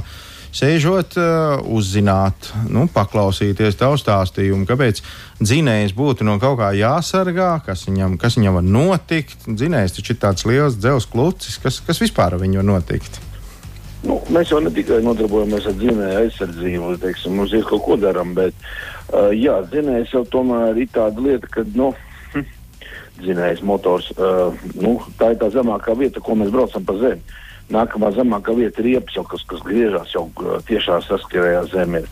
sēžot, 0.56 1.16
uh, 1.20 1.62
uzzināt, 1.70 2.50
nu, 2.70 2.86
paklausīties 2.90 3.78
tavu 3.80 3.98
stāstījumu, 4.00 4.66
kāpēc 4.68 5.02
dzinējs 5.40 5.94
būtu 5.96 6.26
no 6.26 6.36
kaut 6.42 6.58
kā 6.60 6.72
jāsargā, 6.76 7.52
kas 7.66 7.86
viņam, 7.88 8.18
kas 8.20 8.38
viņam 8.38 8.60
var 8.60 8.66
notikt. 8.66 9.48
Dzinējs 9.48 9.98
taču 9.98 10.14
ir 10.14 10.22
tāds 10.22 10.46
liels 10.48 10.78
dzels 10.80 11.08
klucis, 11.10 11.58
kas, 11.62 11.80
kas 11.86 12.02
vispār 12.02 12.36
ar 12.36 12.42
viņu 12.42 12.62
var 12.62 12.70
notikt. 12.74 13.20
Nu, 14.00 14.16
mēs 14.32 14.48
jau 14.48 14.62
ne 14.64 14.70
tikai 14.72 15.02
nodarbojamies 15.04 15.66
ar 15.68 15.74
dzinēju 15.76 16.22
aizsardzību, 16.22 16.94
teiksim, 17.02 17.34
mums 17.36 17.52
ir 17.52 17.66
kaut 17.68 17.82
ko 17.84 17.98
darām, 18.00 18.32
bet 18.36 18.56
uh, 19.12 19.28
jā, 19.36 19.58
dzinējs 19.68 20.14
jau 20.16 20.24
tomēr 20.32 20.78
ir 20.80 20.88
tāda 20.94 21.20
lieta, 21.20 21.50
ka, 21.52 21.66
nu, 21.76 21.90
hm, 22.32 22.46
dzinējs 23.20 23.60
motors, 23.68 24.08
uh, 24.16 24.56
nu, 24.80 24.96
tā 25.20 25.34
ir 25.34 25.42
tā 25.42 25.50
zemākā 25.52 25.98
vieta, 26.00 26.22
ko 26.24 26.38
mēs 26.40 26.52
braucam 26.54 26.86
pa 26.88 26.96
zemi. 27.02 27.36
Nākamā 27.70 28.10
zemākā 28.16 28.54
vieta 28.58 28.82
ir 28.82 28.88
riepas, 28.88 29.16
jau, 29.16 29.24
kas, 29.30 29.44
griežas 29.66 30.14
jau 30.14 30.26
uh, 30.42 30.58
tiešā 30.66 31.00
saskarējā 31.06 31.64
zemē. 31.70 32.02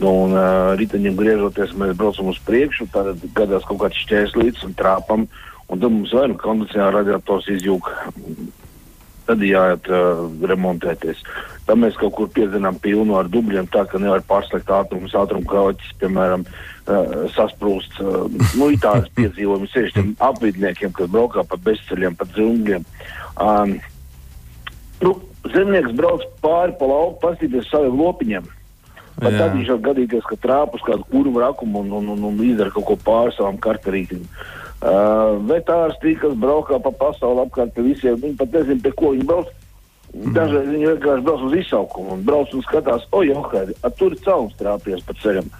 Nu, 0.00 0.14
un 0.24 0.36
uh, 0.36 0.72
riteņiem 0.80 1.18
griežoties, 1.18 1.74
mēs 1.76 1.96
braucam 1.98 2.30
uz 2.32 2.38
priekšu, 2.46 2.88
tad 2.94 3.20
gadās 3.36 3.66
kaut 3.68 3.82
kāds 3.82 4.00
šķērslīts 4.06 4.64
un 4.68 4.76
trāpam, 4.78 5.26
un 5.68 5.82
tad 5.82 5.90
mums 5.90 6.14
vai 6.16 6.28
nu 6.30 6.38
kondicionāla 6.40 7.02
radiators 7.02 7.50
izjūg 7.52 7.90
tad 9.30 9.44
jāiet 9.46 9.86
uh, 9.92 10.24
remontēties. 10.50 11.22
Tad 11.68 11.78
mēs 11.78 11.98
kaut 12.00 12.16
kur 12.16 12.30
piezinām 12.34 12.80
pilnu 12.82 13.14
ar 13.18 13.30
dubļiem, 13.30 13.68
tā 13.70 13.84
ka 13.86 14.00
nevar 14.02 14.24
pārslēgt 14.26 14.72
ātrumus, 14.74 15.14
ātrumkrauķis, 15.14 15.92
piemēram, 16.00 16.46
uh, 16.46 17.14
sasprūst. 17.36 18.00
Uh, 18.02 18.26
nu, 18.58 18.72
ir 18.72 18.80
tādas 18.82 19.10
piedzīvojumas 19.18 19.76
tieši 19.76 19.96
tiem 19.98 20.12
apvidniekiem, 20.30 20.94
kas 20.96 21.12
braukā 21.12 21.46
pa 21.46 21.60
bezceļiem, 21.68 22.18
pa 22.18 22.26
dzungļiem. 22.32 22.86
Um, 23.40 23.76
nu, 25.04 25.16
zemnieks 25.48 25.92
brauc 25.96 26.24
pāri 26.44 26.74
pa 26.78 26.88
lauku, 26.88 27.18
pastīties 27.24 27.68
saviem 27.70 28.00
lopiņiem. 28.00 28.48
Pat 29.20 29.36
tad 29.36 29.52
viņš 29.52 29.68
var 29.74 29.80
gadīties, 29.90 30.24
ka 30.24 30.36
trāpus 30.40 30.84
kādu 30.86 31.04
kurvu 31.10 31.42
rakumu 31.42 31.82
un, 31.82 31.90
un, 31.98 32.12
un, 32.14 32.22
un 32.30 32.42
izdara 32.44 32.72
kaut 32.72 32.86
ko 32.88 32.96
pāri 33.04 33.34
savam 33.36 33.58
karterītim. 33.60 34.22
Uh, 34.80 35.36
vetārstī, 35.44 36.14
kas 36.16 36.32
braukā 36.40 36.78
pa 36.80 36.92
pasauli 37.02 37.42
apkārt 37.42 37.74
pie 37.76 37.84
visiem, 37.84 38.16
viņi 38.22 38.38
pat 38.40 38.54
nezina, 38.56 38.80
pie 38.86 38.94
ko 38.96 39.12
viņi 39.12 39.26
brauc. 39.28 39.50
Mm. 40.10 40.32
Dažreiz 40.34 40.70
viņi 40.70 40.88
vienkārši 40.88 41.26
brauc 41.26 41.44
uz 41.46 41.58
izsaukumu 41.60 42.16
un 42.16 42.24
brauc 42.26 42.54
un 42.56 42.64
skatās, 42.64 43.04
oi, 43.14 43.28
ok, 43.36 43.58
tur 43.98 44.16
ir 44.16 44.24
caurums 44.24 44.56
trāpies 44.58 45.04
pa 45.06 45.14
ceļam. 45.20 45.52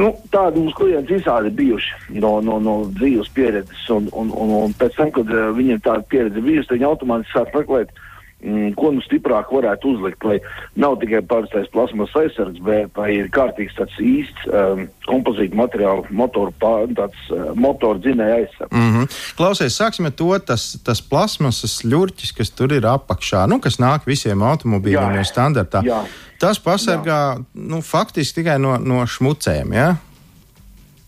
Nu, 0.00 0.10
tādi 0.34 0.60
mums 0.60 0.74
klienti 0.78 1.16
visādi 1.16 1.50
bijuši 1.62 2.18
no, 2.22 2.36
no, 2.44 2.58
no 2.62 2.74
dzīves 2.98 3.30
pieredzes, 3.34 3.86
un, 3.94 4.10
un, 4.18 4.34
un, 4.34 4.52
un 4.66 4.74
pēc 4.82 4.98
tam, 4.98 5.14
kad 5.14 5.30
uh, 5.30 5.48
viņiem 5.54 5.80
tāda 5.86 6.06
pieredze 6.10 6.42
bijusi, 6.42 6.74
viņi 6.74 6.90
automātiski 6.90 7.38
sāk 7.38 7.54
meklēt 7.54 7.94
uh, 7.94 8.09
Mm, 8.40 8.70
ko 8.72 8.88
nu 8.94 9.02
stiprāk 9.04 9.50
varētu 9.52 9.90
uzlikt, 9.92 10.24
lai 10.24 10.38
nav 10.80 10.94
tikai 11.02 11.20
parastais 11.28 11.66
plasmas 11.74 12.14
aizsargs, 12.16 12.62
bet 12.64 12.96
lai 12.96 13.10
ir 13.18 13.28
kārtīgs 13.34 13.76
tāds 13.76 13.98
īsts 14.00 14.46
um, 14.48 14.86
kompozīta 15.04 15.58
materiāla 15.60 16.08
motoru, 16.08 16.54
pār, 16.62 16.86
tāds 16.96 17.26
uh, 17.34 17.50
motoru 17.52 18.00
dzinēja 18.00 18.38
aizsargs. 18.40 18.72
Mm 18.72 18.90
-hmm. 18.94 19.18
Klausies, 19.36 19.76
sāksim 19.76 20.08
ar 20.08 20.16
to, 20.16 20.32
tas, 20.38 20.80
tas 20.84 21.04
plasmasas 21.04 21.82
ļurķis, 21.84 22.32
kas 22.36 22.50
tur 22.50 22.72
ir 22.72 22.88
apakšā, 22.88 23.44
nu, 23.48 23.60
kas 23.60 23.76
nāk 23.76 24.08
visiem 24.08 24.40
automobīļiem 24.42 25.20
jau 25.20 25.24
standartā. 25.24 25.84
Jā. 25.84 26.04
Tas 26.40 26.58
pasargā, 26.58 27.22
jā. 27.36 27.44
nu, 27.54 27.82
faktiski 27.84 28.40
tikai 28.40 28.58
no, 28.58 28.78
no 28.78 29.04
šmucēm? 29.04 29.72
Ja? 29.76 29.96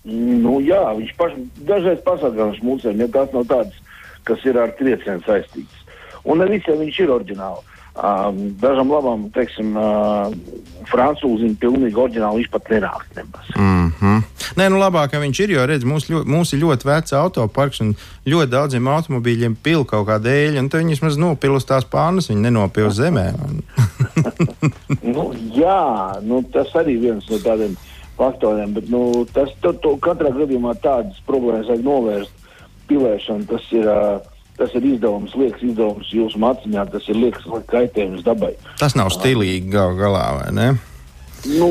Nu, 0.05 0.61
jā, 0.61 0.85
viņš 0.99 1.17
paš, 1.17 1.33
dažreiz 1.57 2.05
pasargā 2.05 2.51
no 2.51 2.55
šmucēm, 2.61 3.01
ja 3.01 3.09
tās 3.09 3.33
nav 3.33 3.47
tādas, 3.49 3.79
kas 4.29 4.45
ir 4.45 4.59
ar 4.59 4.77
triecienu 4.77 5.25
saistītas. 5.25 5.82
Un 6.25 6.45
visiem 6.51 6.79
viņš 6.83 6.99
ir 7.03 7.15
oriģināli. 7.19 7.69
Um, 7.93 8.37
dažam 8.57 8.89
labam, 8.89 9.27
teiksim, 9.35 9.75
uh, 9.77 10.33
francūzim 10.89 11.53
pilnīgi 11.61 11.99
oriģināli 12.01 12.41
viņš 12.41 12.49
pat 12.55 12.71
nenāk 12.73 13.03
nemaz. 13.19 13.51
Mm 13.53 13.91
-hmm. 13.99 14.23
Nē, 14.57 14.69
nu 14.73 14.79
labāk, 14.81 15.11
ka 15.13 15.21
viņš 15.21 15.41
ir, 15.45 15.51
jo 15.51 15.67
redz, 15.67 15.85
mums, 15.85 16.09
ļo, 16.09 16.23
mums 16.25 16.53
ir 16.53 16.63
ļoti 16.63 16.89
vecs 16.89 17.13
autoparks 17.13 17.83
un 17.85 17.93
ļoti 18.25 18.51
daudziem 18.51 18.89
automobīļiem 18.89 19.57
pil 19.63 19.85
kaut 19.85 20.09
kā 20.09 20.17
dēļ, 20.17 20.59
un 20.59 20.73
viņi 20.73 20.97
vismaz 20.97 21.21
nopil 21.21 21.53
uz 21.53 21.69
tās 21.69 21.85
pānas, 21.85 22.31
viņi 22.31 22.41
nenopil 22.41 22.91
zemē. 22.91 23.29
nu, 25.15 25.35
jā, 25.53 26.17
nu, 26.23 26.43
tas 26.53 26.73
arī 26.75 26.97
viens 26.97 27.29
no 27.29 27.37
tādiem 27.45 27.77
faktoriem, 28.17 28.73
bet 28.73 28.89
nu, 28.89 29.27
tas 29.35 29.53
to, 29.61 29.73
to 29.73 29.97
katrā 30.01 30.33
gadījumā 30.33 30.75
tādas 30.81 31.21
problēmas 31.27 31.69
vajag 31.69 31.85
novērst. 31.85 32.33
Pilēšana 32.89 33.47
tas 33.47 33.73
ir. 33.73 33.85
Uh, 33.87 34.32
tas 34.63 34.79
ir 34.79 34.87
izdevums, 34.95 35.35
liekas 35.39 35.67
izdevums 35.67 36.15
jūsu 36.15 36.39
maciņā, 36.43 36.87
tas 36.95 37.11
ir 37.11 37.19
liekas 37.19 37.67
kaitējums 37.71 38.23
dabai. 38.27 38.55
Tas 38.79 38.95
nav 38.99 39.11
stilīgi 39.15 39.73
gal 39.75 39.97
galā, 39.99 40.27
vai 40.39 40.49
ne? 40.55 40.71
Nu, 41.43 41.69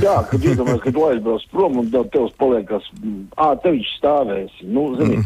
jā, 0.00 0.14
kad 0.30 0.40
iedomājies, 0.40 0.80
ka 0.80 0.92
tu 0.94 1.02
aizbrauc 1.04 1.42
prom 1.52 1.80
un 1.82 1.88
tev 1.92 2.30
paliekas, 2.40 2.86
ā, 3.36 3.50
te 3.60 3.72
viņš 3.74 3.90
stāvēs. 3.98 4.54
Nu, 4.64 4.86
zini, 4.96 5.18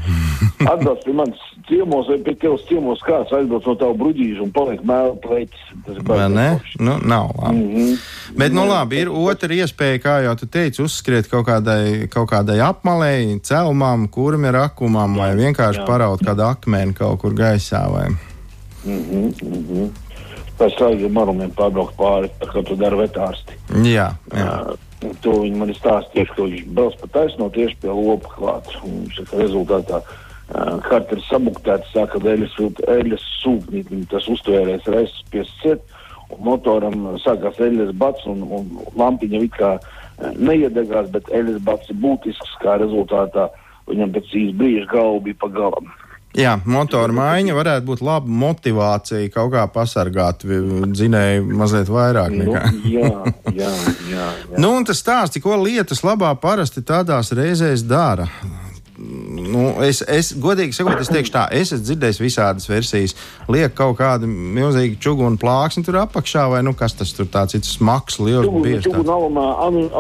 atbrauc 0.73 1.05
pie 1.05 1.15
manis 1.15 1.45
ciemos 1.69 2.09
vai 2.11 2.19
pie 2.27 2.35
tevs 2.43 2.65
ciemos 2.67 3.03
kāds 3.07 3.31
aizbrauc 3.37 3.67
no 3.69 3.75
tavu 3.79 3.99
bruģīžu 4.01 4.47
un 4.47 4.53
paliek 4.55 4.83
mēlu 4.87 5.15
pleķis. 5.23 5.67
Ir 5.93 6.01
Vai 6.07 6.19
ne? 6.33 6.47
baigi. 6.57 6.81
Nu, 6.83 6.97
nav 7.03 7.31
labi. 7.39 7.57
Mm 7.57 7.75
-hmm. 7.75 7.99
Bet, 8.39 8.53
nu, 8.53 8.67
labi, 8.67 9.01
ir 9.05 9.11
otra 9.11 9.55
iespēja, 9.55 10.03
kā 10.03 10.17
jau 10.25 10.35
tu 10.37 10.47
teici, 10.47 10.83
uzskriet 10.83 11.31
kaut 11.31 11.47
kādai, 11.47 12.09
kaut 12.09 12.31
kādai 12.31 12.59
apmalei, 12.61 13.39
celmām, 13.43 14.09
kurmi 14.09 14.51
rakumam, 14.51 15.17
vai 15.17 15.35
vienkārši 15.37 15.81
jā. 15.81 15.87
paraut 15.87 16.21
kādu 16.21 16.43
akmeni 16.43 16.95
kaut 16.95 17.21
kur 17.21 17.35
gaisā. 17.35 17.87
Vai... 17.93 18.09
Pēc 20.57 20.77
svaigiem 20.79 21.13
marumiem 21.13 21.51
pārbraukt 21.57 21.97
pāri, 21.99 22.31
tā 22.41 22.49
kā 22.49 22.63
tu 22.65 22.77
dari 22.81 22.97
vetārsti. 23.03 23.59
Jā, 23.85 24.11
jā. 24.33 24.47
Uh, 24.65 25.13
to 25.23 25.35
viņi 25.43 25.59
man 25.61 25.73
ir 25.73 25.77
stāstījuši, 25.77 26.33
ka 26.33 26.47
viņš 26.47 26.63
brauc 26.79 26.97
pa 27.03 27.11
taisno 27.19 27.51
tieši 27.53 27.77
pie 27.83 27.93
lopa 27.93 28.33
klāt. 28.39 28.71
Un 28.87 29.05
saka, 29.13 29.43
rezultātā 29.43 30.01
uh, 30.01 30.79
karta 30.87 31.19
ir 31.19 31.23
sabuktēta, 31.27 31.91
sāka 31.93 32.23
eļas, 32.33 32.57
eļas 32.97 33.29
sūknīt, 33.43 33.93
tas 34.13 34.31
uztvērēs 34.33 34.89
reizes 34.95 35.21
piesiet, 35.35 35.85
un 36.33 36.43
motoram 36.49 37.05
sākās 37.23 37.61
eļas 37.69 37.93
bats, 38.01 38.25
un, 38.31 38.43
un 38.49 38.73
lampiņa 38.97 39.45
it 39.45 39.55
kā 39.61 39.77
neiedegās, 40.41 41.11
bet 41.13 41.29
eļas 41.35 41.61
bats 41.67 41.93
ir 41.93 42.01
būtisks, 42.01 42.57
kā 42.63 42.79
rezultātā 42.81 43.51
viņam 43.91 44.15
pēc 44.17 44.33
īsa 44.41 44.59
brīža 44.61 44.89
galva 44.91 45.23
bija 45.29 45.41
pa 45.43 45.53
galam. 45.53 45.93
Jā, 46.37 46.57
motora 46.69 47.15
maiņa 47.17 47.55
varētu 47.57 47.89
būt 47.89 48.03
laba 48.05 48.29
motivācija 48.43 49.31
kaut 49.33 49.55
kā 49.55 49.65
pasargāt 49.73 50.45
dzinēju 50.45 51.47
mazliet 51.57 51.89
vairāk. 51.93 52.35
Nu, 52.37 52.51
Nekā. 52.51 52.65
jā, 52.85 53.11
jā, 53.57 53.73
jā. 54.13 54.29
jā. 54.53 54.61
Nu, 54.61 54.75
un 54.77 54.85
tas 54.89 55.01
stāsti, 55.01 55.41
ko 55.45 55.57
lietas 55.63 56.05
labā 56.05 56.35
parasti 56.41 56.85
tādās 56.85 57.33
reizēs 57.37 57.87
dara. 57.89 58.29
Nu, 58.97 59.75
es, 59.85 59.99
es, 60.09 60.31
godīgi 60.41 60.73
sakot, 60.73 60.97
es 61.03 61.11
teikšu 61.13 61.33
tā, 61.35 61.43
es 61.53 61.69
esmu 61.75 61.85
dzirdējis 61.85 62.21
visādas 62.23 62.69
versijas. 62.71 63.13
Liek 63.53 63.75
kaut 63.77 63.99
kādu 63.99 64.29
milzīgu 64.29 64.97
čugunu 65.05 65.37
plāksni 65.41 65.85
tur 65.85 65.99
apakšā, 66.01 66.47
vai 66.55 66.63
nu 66.65 66.73
kas 66.77 66.97
tas 66.97 67.13
tur 67.17 67.29
tāds 67.33 67.59
ir 67.59 67.65
smags, 67.69 68.17
liels, 68.23 68.49
bieži. 68.65 68.87
Čūgu 68.87 69.03
tāds. 69.03 69.11
nalamā, 69.11 69.47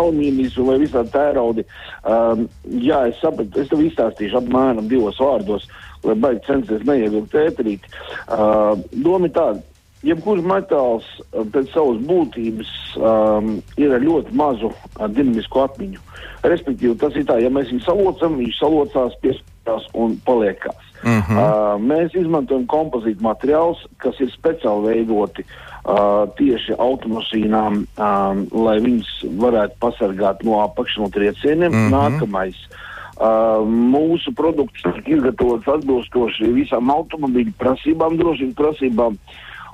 alumīnijas 0.00 0.56
vai 0.64 0.78
visādi 0.80 1.12
tēraudi. 1.12 1.66
Um, 2.08 2.46
jā, 2.80 3.02
es 3.10 3.20
sapratu, 3.20 3.60
es 3.60 3.68
tev 3.72 3.84
izstāstīšu 3.84 4.40
apmēram 4.40 4.88
divos 4.88 5.20
vārdos, 5.20 5.68
lai 6.04 6.14
baigi 6.14 6.44
censties 6.46 6.84
neievilkt 6.86 7.34
ēterīt. 7.34 7.88
Uh, 8.26 8.76
doma 8.92 9.30
ir 9.30 9.34
tāda. 9.36 9.64
Jebkurš 10.06 10.44
metāls 10.46 11.06
uh, 11.18 11.42
pēc 11.50 11.72
savas 11.72 11.98
būtības 12.06 12.72
um, 13.00 13.56
ir 13.80 13.94
ar 13.96 14.04
ļoti 14.04 14.34
mazu 14.38 14.70
uh, 14.70 15.06
dinamisku 15.08 15.64
atmiņu. 15.64 16.02
Respektīvi, 16.46 16.94
tas 17.00 17.16
ir 17.18 17.26
tā, 17.26 17.40
ja 17.42 17.50
mēs 17.50 17.72
viņu 17.72 17.86
salocam, 17.86 18.36
viņš 18.38 18.58
salocās, 18.60 19.16
piesprāstās 19.24 19.88
un 19.98 20.18
paliekās. 20.26 20.82
Uh 21.02 21.18
-huh. 21.26 21.38
uh, 21.38 21.80
mēs 21.82 22.14
izmantojam 22.14 22.66
kompozītu 22.66 23.24
materiālus, 23.24 23.82
kas 23.98 24.20
ir 24.20 24.30
speciāli 24.32 24.86
veidoti 24.92 25.44
uh, 25.44 26.28
tieši 26.38 26.76
automašīnām, 26.78 27.84
um, 27.84 28.46
lai 28.52 28.78
viņas 28.80 29.12
varētu 29.42 29.80
pasargāt 29.80 30.44
no 30.44 30.60
apakšas 30.60 31.02
no 31.02 31.08
triecieniem. 31.08 31.72
Uh 31.72 31.78
-huh. 31.78 31.90
Nākamais. 31.96 32.56
Uh, 32.70 32.84
mūsu 33.16 34.32
produkts 34.36 34.84
tiek 34.84 35.08
izgatavots 35.16 35.68
atbilstoši 35.78 36.52
visām 36.52 36.90
automobīļu 36.92 37.54
prasībām, 37.60 38.18
drošības 38.20 38.56
prasībām. 38.58 39.16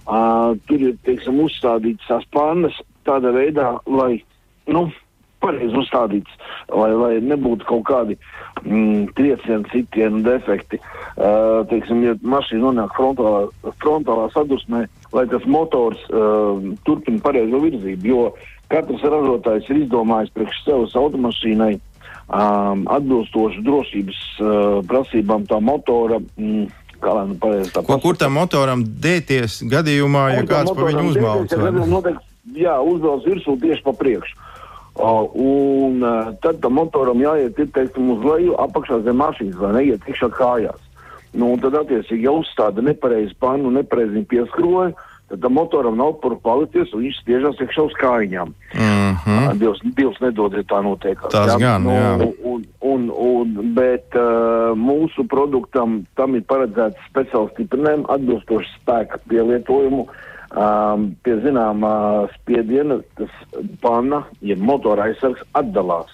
Uh, 0.03 0.59
tur 0.67 0.83
ir 0.83 0.97
teiksim, 1.07 1.39
uzstādītas 1.45 2.09
tās 2.09 2.25
pannas 2.35 2.75
tādā 3.07 3.31
veidā, 3.35 3.77
lai 3.87 4.23
nu, 4.67 4.89
pareizi 5.43 5.79
uzstādīts, 5.79 6.39
lai, 6.71 6.91
lai 6.95 7.13
nebūtu 7.23 7.67
kaut 7.69 7.85
kādi 7.87 8.17
mm, 8.63 9.13
triecieni, 9.19 9.67
sitieni, 9.71 10.23
defekti. 10.27 10.81
Uh, 11.17 11.63
teiksim, 11.71 12.03
ja 12.07 12.17
mašīna 12.23 12.67
nonāk 12.67 12.97
frontālā, 12.99 13.45
frontālā 13.83 14.29
sadursmē, 14.35 14.85
lai 15.15 15.25
tas 15.31 15.47
motors 15.47 16.03
uh, 16.11 16.59
turpina 16.87 17.23
pareizo 17.23 17.63
virzību, 17.63 18.11
jo 18.11 18.27
katrs 18.73 19.07
ražotājs 19.07 19.71
ir 19.71 19.85
izdomājis 19.85 20.35
priekš 20.35 20.63
sevis 20.67 20.99
automašīnai 20.99 21.75
um, 22.29 22.87
atbilstoši 22.91 23.65
drošības 23.67 24.21
uh, 24.39 24.79
prasībām 24.89 25.49
tā 25.51 25.61
motora. 25.63 26.21
Mm, 26.37 26.69
nu 27.03 27.35
pareizi 27.43 27.73
tā 27.75 27.83
Ko, 27.83 27.99
kur 27.99 28.19
tam 28.19 28.37
motoram 28.39 28.85
dēties 28.87 29.63
gadījumā, 29.67 30.29
ja 30.37 30.47
kāds 30.47 30.71
pa 30.71 30.87
viņu 30.87 31.09
uzmauc? 31.11 31.57
Noteikti, 31.91 32.25
jā, 32.63 32.77
uzvelc 32.79 33.27
virsū 33.27 33.57
tieši 33.59 33.83
pa 33.87 33.95
priekšu. 33.99 34.39
Uh, 34.93 35.25
un 35.41 36.03
uh, 36.05 36.31
tad 36.45 36.61
tam 36.61 36.77
motoram 36.77 37.17
jāiet, 37.17 37.57
ir, 37.59 37.71
teiksim, 37.73 38.13
uz 38.13 38.27
leju, 38.29 38.55
apakšā 38.61 39.01
zem 39.07 39.17
mašīnas, 39.23 39.61
lai 39.65 39.71
neiet 39.79 40.05
iekšā 40.05 40.29
kājās. 40.37 40.83
Nu, 41.33 41.55
un 41.55 41.63
tad, 41.63 41.79
attiecīgi, 41.81 42.27
ja 42.27 42.35
uzstāda 42.37 42.85
nepareizi 42.85 43.33
panu, 43.41 43.73
nepareizi 43.73 44.19
viņu 44.19 44.29
pieskroja, 44.29 44.93
tad 45.33 45.41
tam 45.41 45.53
motoram 45.53 45.97
nav 45.97 46.13
par 46.21 46.35
palicies, 46.45 46.91
un 46.93 47.07
viņš 47.07 47.19
spiežās 47.23 47.61
iekšā 47.65 47.85
uz 47.89 47.95
kājām. 47.97 48.51
Mm. 48.77 49.55
Dievs, 49.57 49.79
Dievs 49.97 50.19
nedod, 50.21 50.53
ja 50.53 50.65
tā 50.69 50.83
notiek. 50.85 51.23
Tas 51.33 51.55
gan, 51.57 51.87
jā. 51.89 52.11
Un, 52.45 52.67
un, 52.85 53.07
un, 53.17 53.55
bet 53.73 54.13
uh, 54.19 54.75
mūsu 54.77 55.25
produktam 55.33 56.03
tam 56.21 56.37
ir 56.37 56.45
paredzēts 56.51 57.01
speciāls 57.09 57.55
stiprinājums, 57.55 58.11
atbilstoši 58.13 58.75
spēka 58.75 59.23
pielietojumu. 59.33 60.05
Um, 60.53 61.07
pie 61.25 61.39
zināmā 61.41 61.95
spiediena 62.35 62.99
tas 63.17 63.33
panna, 63.81 64.27
ja 64.45 64.59
motora 64.61 65.09
aizsargs 65.09 65.41
atdalās. 65.57 66.13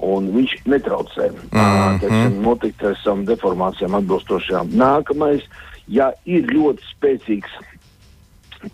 Un 0.00 0.32
viņš 0.32 0.56
netraucē 0.72 1.28
mm. 1.28 2.00
-hmm. 2.00 2.40
notikt 2.40 2.80
ar 2.80 2.96
savām 3.04 3.28
deformācijām 3.28 4.00
atbilstošām. 4.00 4.72
Nākamais, 4.72 5.44
ja 5.84 6.14
ir 6.24 6.48
ļoti 6.48 6.80
spēcīgs 6.94 7.60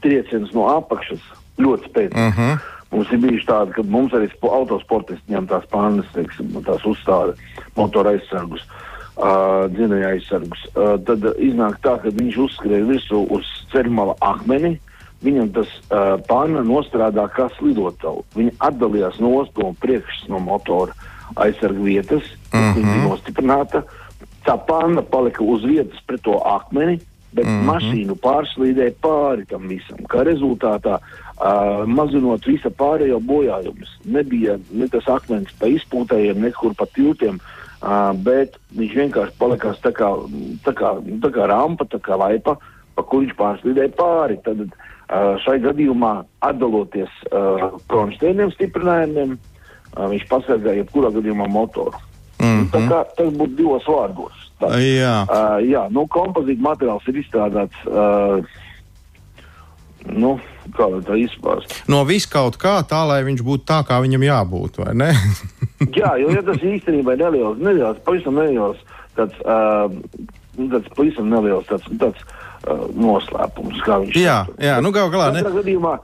trieciens 0.02 0.52
no 0.56 0.68
apakšas, 0.76 1.22
ļoti 1.58 1.90
spēcīgs. 1.90 2.28
Mhm. 2.34 2.60
Mums 2.90 3.10
ir 3.14 3.20
bijuši 3.22 3.46
tādi, 3.46 3.74
ka 3.76 3.82
mums 3.86 4.14
arī 4.18 4.26
spo- 4.32 4.50
autosportisti 4.50 5.30
ņem 5.30 5.46
tās 5.46 5.66
pannas, 5.70 6.08
teiksim, 6.14 6.50
tās 6.66 6.82
uzstāda 6.88 7.36
motora 7.76 8.16
aizsargus, 8.16 8.64
uh, 8.66 9.68
dzinēja 9.70 10.16
aizsargus. 10.16 10.64
Uh, 10.72 10.96
tad 11.06 11.22
uh, 11.22 11.36
iznāk 11.38 11.78
tā, 11.84 11.94
ka 12.02 12.10
viņš 12.16 12.38
uzskrēja 12.46 12.88
virsū 12.88 13.22
uz 13.30 13.46
ceļmala 13.70 14.16
akmeni, 14.26 14.74
viņam 15.22 15.52
tas 15.54 15.70
uh, 15.92 16.16
panna 16.26 16.64
nostrādā 16.66 17.28
kā 17.36 17.46
slidotavu. 17.60 18.24
Viņa 18.34 18.56
atdalījās 18.58 19.20
no 19.22 19.46
no 19.60 19.72
priekšas 19.78 20.26
no 20.32 20.42
motora 20.42 20.96
aizsargu 21.36 21.84
vietas, 21.86 22.26
mm 22.50 22.58
-hmm. 22.58 22.74
viņa 22.74 22.94
bija 22.94 23.06
nostiprināta. 23.06 23.82
Tā 24.42 24.56
panna 24.66 25.02
palika 25.02 25.44
uz 25.44 25.62
vietas 25.62 26.00
pret 26.06 26.22
to 26.22 26.40
akmeni, 26.44 26.98
bet 27.32 27.46
mm 27.46 27.50
-hmm. 27.50 27.68
mašīnu 27.70 28.16
pārslīdēja 28.24 28.94
pāri 29.02 29.46
tam 29.46 29.68
visam. 29.68 29.98
Kā 30.10 30.24
rezultātā, 30.26 30.98
uh, 30.98 31.86
mazinot 31.86 32.46
visa 32.46 32.70
pārējo 32.70 33.20
bojājumus, 33.20 33.94
nebija 34.04 34.58
ne 34.70 34.88
tas 34.88 35.08
akmens 35.08 35.52
pa 35.58 35.66
izpūtējiem, 35.66 36.42
nekur 36.42 36.74
pa 36.74 36.86
tiltiem, 36.94 37.38
uh, 37.38 38.12
bet 38.14 38.58
viņš 38.76 38.94
vienkārši 39.02 39.38
palikās 39.38 39.78
tā 39.80 39.92
kā, 39.92 40.10
tā 40.64 40.74
kā, 40.74 40.96
tā 41.22 41.30
kā 41.30 41.46
rampa, 41.46 41.84
tā 41.84 41.98
kā 41.98 42.18
laipa, 42.18 42.56
pa 42.94 43.02
kur 43.02 43.22
viņš 43.22 43.36
pārslīdēja 43.38 43.94
pāri. 43.96 44.40
Tad 44.44 44.60
uh, 44.60 44.70
šai 45.44 45.58
gadījumā 45.62 46.24
atdaloties 46.40 47.10
uh, 47.30 47.70
kronšteiniem 47.86 48.50
stiprinājumiem, 48.50 49.38
uh, 49.38 50.06
viņš 50.10 50.28
pasargāja 50.28 50.82
jebkurā 50.82 51.14
gadījumā 51.14 51.48
motoru. 51.48 51.96
Mm 52.40 52.46
-hmm. 52.46 52.70
Tā 52.72 52.88
kā 52.88 53.04
tas 53.16 53.34
būtu 53.34 53.56
divos 53.56 53.84
vārdos. 53.86 54.49
Tā. 54.60 54.72
Jā. 54.84 55.14
Uh, 55.24 55.58
jā, 55.64 55.86
nu, 55.94 56.04
kompozīta 56.12 56.64
materiāls 56.64 57.06
ir 57.08 57.20
izstrādāts. 57.22 57.86
Uh, 57.88 58.44
nu, 60.08 60.34
kā 60.76 60.88
lai 60.90 61.00
tā 61.06 61.16
izpāst. 61.20 61.74
No 61.90 62.02
viskaut 62.08 62.58
kā 62.60 62.80
tā, 62.88 63.00
lai 63.08 63.20
viņš 63.26 63.44
būtu 63.46 63.66
tā, 63.68 63.80
kā 63.88 64.00
viņam 64.04 64.26
jābūt, 64.26 64.80
vai 64.82 64.94
ne? 64.96 65.10
Jā, 65.98 66.12
jo 66.20 66.28
ja 66.34 66.42
tas 66.44 66.60
īstenībā 66.60 67.16
ir 67.16 67.22
neliels, 67.24 67.60
neliels, 67.60 68.00
pavisam 68.04 68.36
neliels, 68.36 68.80
tāds, 69.16 69.38
uh, 69.48 69.88
tāds 70.60 70.90
pavisam 70.96 71.30
neliels, 71.32 71.64
tāds, 71.70 71.88
tāds 72.02 72.20
uh, 72.68 72.84
noslēpums, 72.92 73.80
kā 73.86 73.96
viņš 74.02 74.20
jā, 74.20 74.42
saka. 74.44 74.60
jā, 74.66 74.76
nu 74.84 74.92
gal 74.92 75.08
galā 75.12 75.30
ne. 75.32 75.44
Gadījumā 75.56 75.94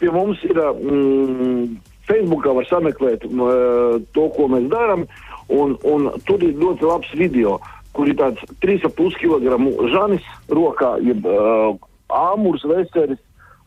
pie 0.00 0.12
mums 0.12 0.42
ir 0.44 0.60
mm, 0.60 1.78
Facebookā 2.08 2.52
var 2.58 2.68
sameklēt 2.68 3.24
mm, 3.24 4.04
to, 4.16 4.28
ko 4.36 4.50
mēs 4.52 4.68
darām, 4.72 5.06
un, 5.48 5.76
un 5.84 6.10
tur 6.28 6.42
ir 6.42 6.56
ļoti 6.60 6.88
labs 6.88 7.12
video, 7.18 7.58
kur 7.94 8.10
ir 8.10 8.18
tāds 8.18 8.42
3,5 8.64 9.20
kg 9.20 9.58
žanis 9.92 10.26
rokā, 10.50 10.96
jeb 11.04 11.26
uh, 11.28 11.76
āmurs 12.10 12.64
veseris, 12.68 13.20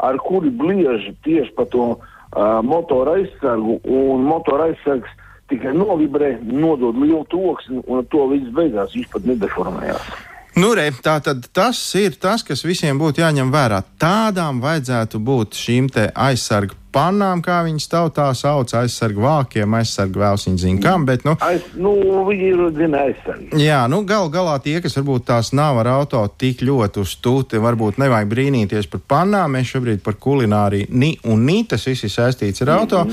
ar 0.04 0.20
kuri 0.22 0.52
bliež 0.54 1.12
tieši 1.26 1.54
pa 1.58 1.66
to 1.72 1.94
uh, 1.96 2.60
motora 2.64 3.18
aizsargu, 3.18 3.80
un 3.84 4.26
motora 4.28 4.70
aizsargs 4.72 5.14
tikai 5.48 5.74
novibrē, 5.74 6.36
nodod 6.44 6.98
lielu 7.00 7.24
troksni, 7.32 7.82
un 7.88 8.04
to 8.12 8.28
viss 8.34 8.52
beigās 8.56 8.96
viņš 8.96 9.14
pat 9.14 9.30
nedeformējās. 9.32 10.10
Nu, 10.58 10.72
re, 10.74 10.88
tā 11.06 11.20
tad 11.22 11.44
tas 11.54 11.78
ir 12.00 12.16
tas, 12.18 12.42
kas 12.42 12.64
visiem 12.66 12.98
būtu 12.98 13.22
jāņem 13.22 13.52
vērā. 13.54 13.84
Tādām 14.02 14.58
vajadzētu 14.64 15.20
būt 15.22 15.54
šīm 15.54 15.86
aizsargu 16.18 16.74
pannām, 16.98 17.44
kā 17.46 17.60
viņas 17.68 17.86
tautā 17.92 18.26
sauc, 18.34 18.72
aizsargu 18.74 19.22
vākiem, 19.22 19.76
aizsargu 19.78 20.18
vēls, 20.24 20.48
viņi 20.48 20.62
zina 20.64 20.82
kam, 20.82 21.04
bet, 21.06 21.28
nu. 21.28 21.36
Aiz, 21.46 21.68
nu, 21.78 21.92
viņi 22.26 22.48
ir, 22.50 22.64
zina, 22.74 23.04
aizsargi. 23.06 23.52
Jā, 23.62 23.84
nu, 23.92 24.00
gal 24.10 24.32
galā 24.34 24.56
tie, 24.64 24.80
kas 24.82 24.98
varbūt 24.98 25.28
tās 25.28 25.52
nav 25.54 25.78
ar 25.84 25.92
auto 25.92 26.24
tik 26.42 26.64
ļoti 26.66 27.04
uz 27.04 27.14
stūti, 27.20 27.62
varbūt 27.62 28.00
nevajag 28.02 28.32
brīnīties 28.32 28.90
par 28.94 29.04
pannām. 29.14 29.54
Mēs 29.54 29.76
šobrīd 29.76 30.02
par 30.06 30.18
kulināriju 30.24 30.90
ni 30.90 31.12
un 31.30 31.46
nī, 31.46 31.60
tas 31.70 31.86
viss 31.86 32.08
ir 32.08 32.14
saistīts 32.16 32.66
ar 32.66 32.74
auto, 32.80 33.04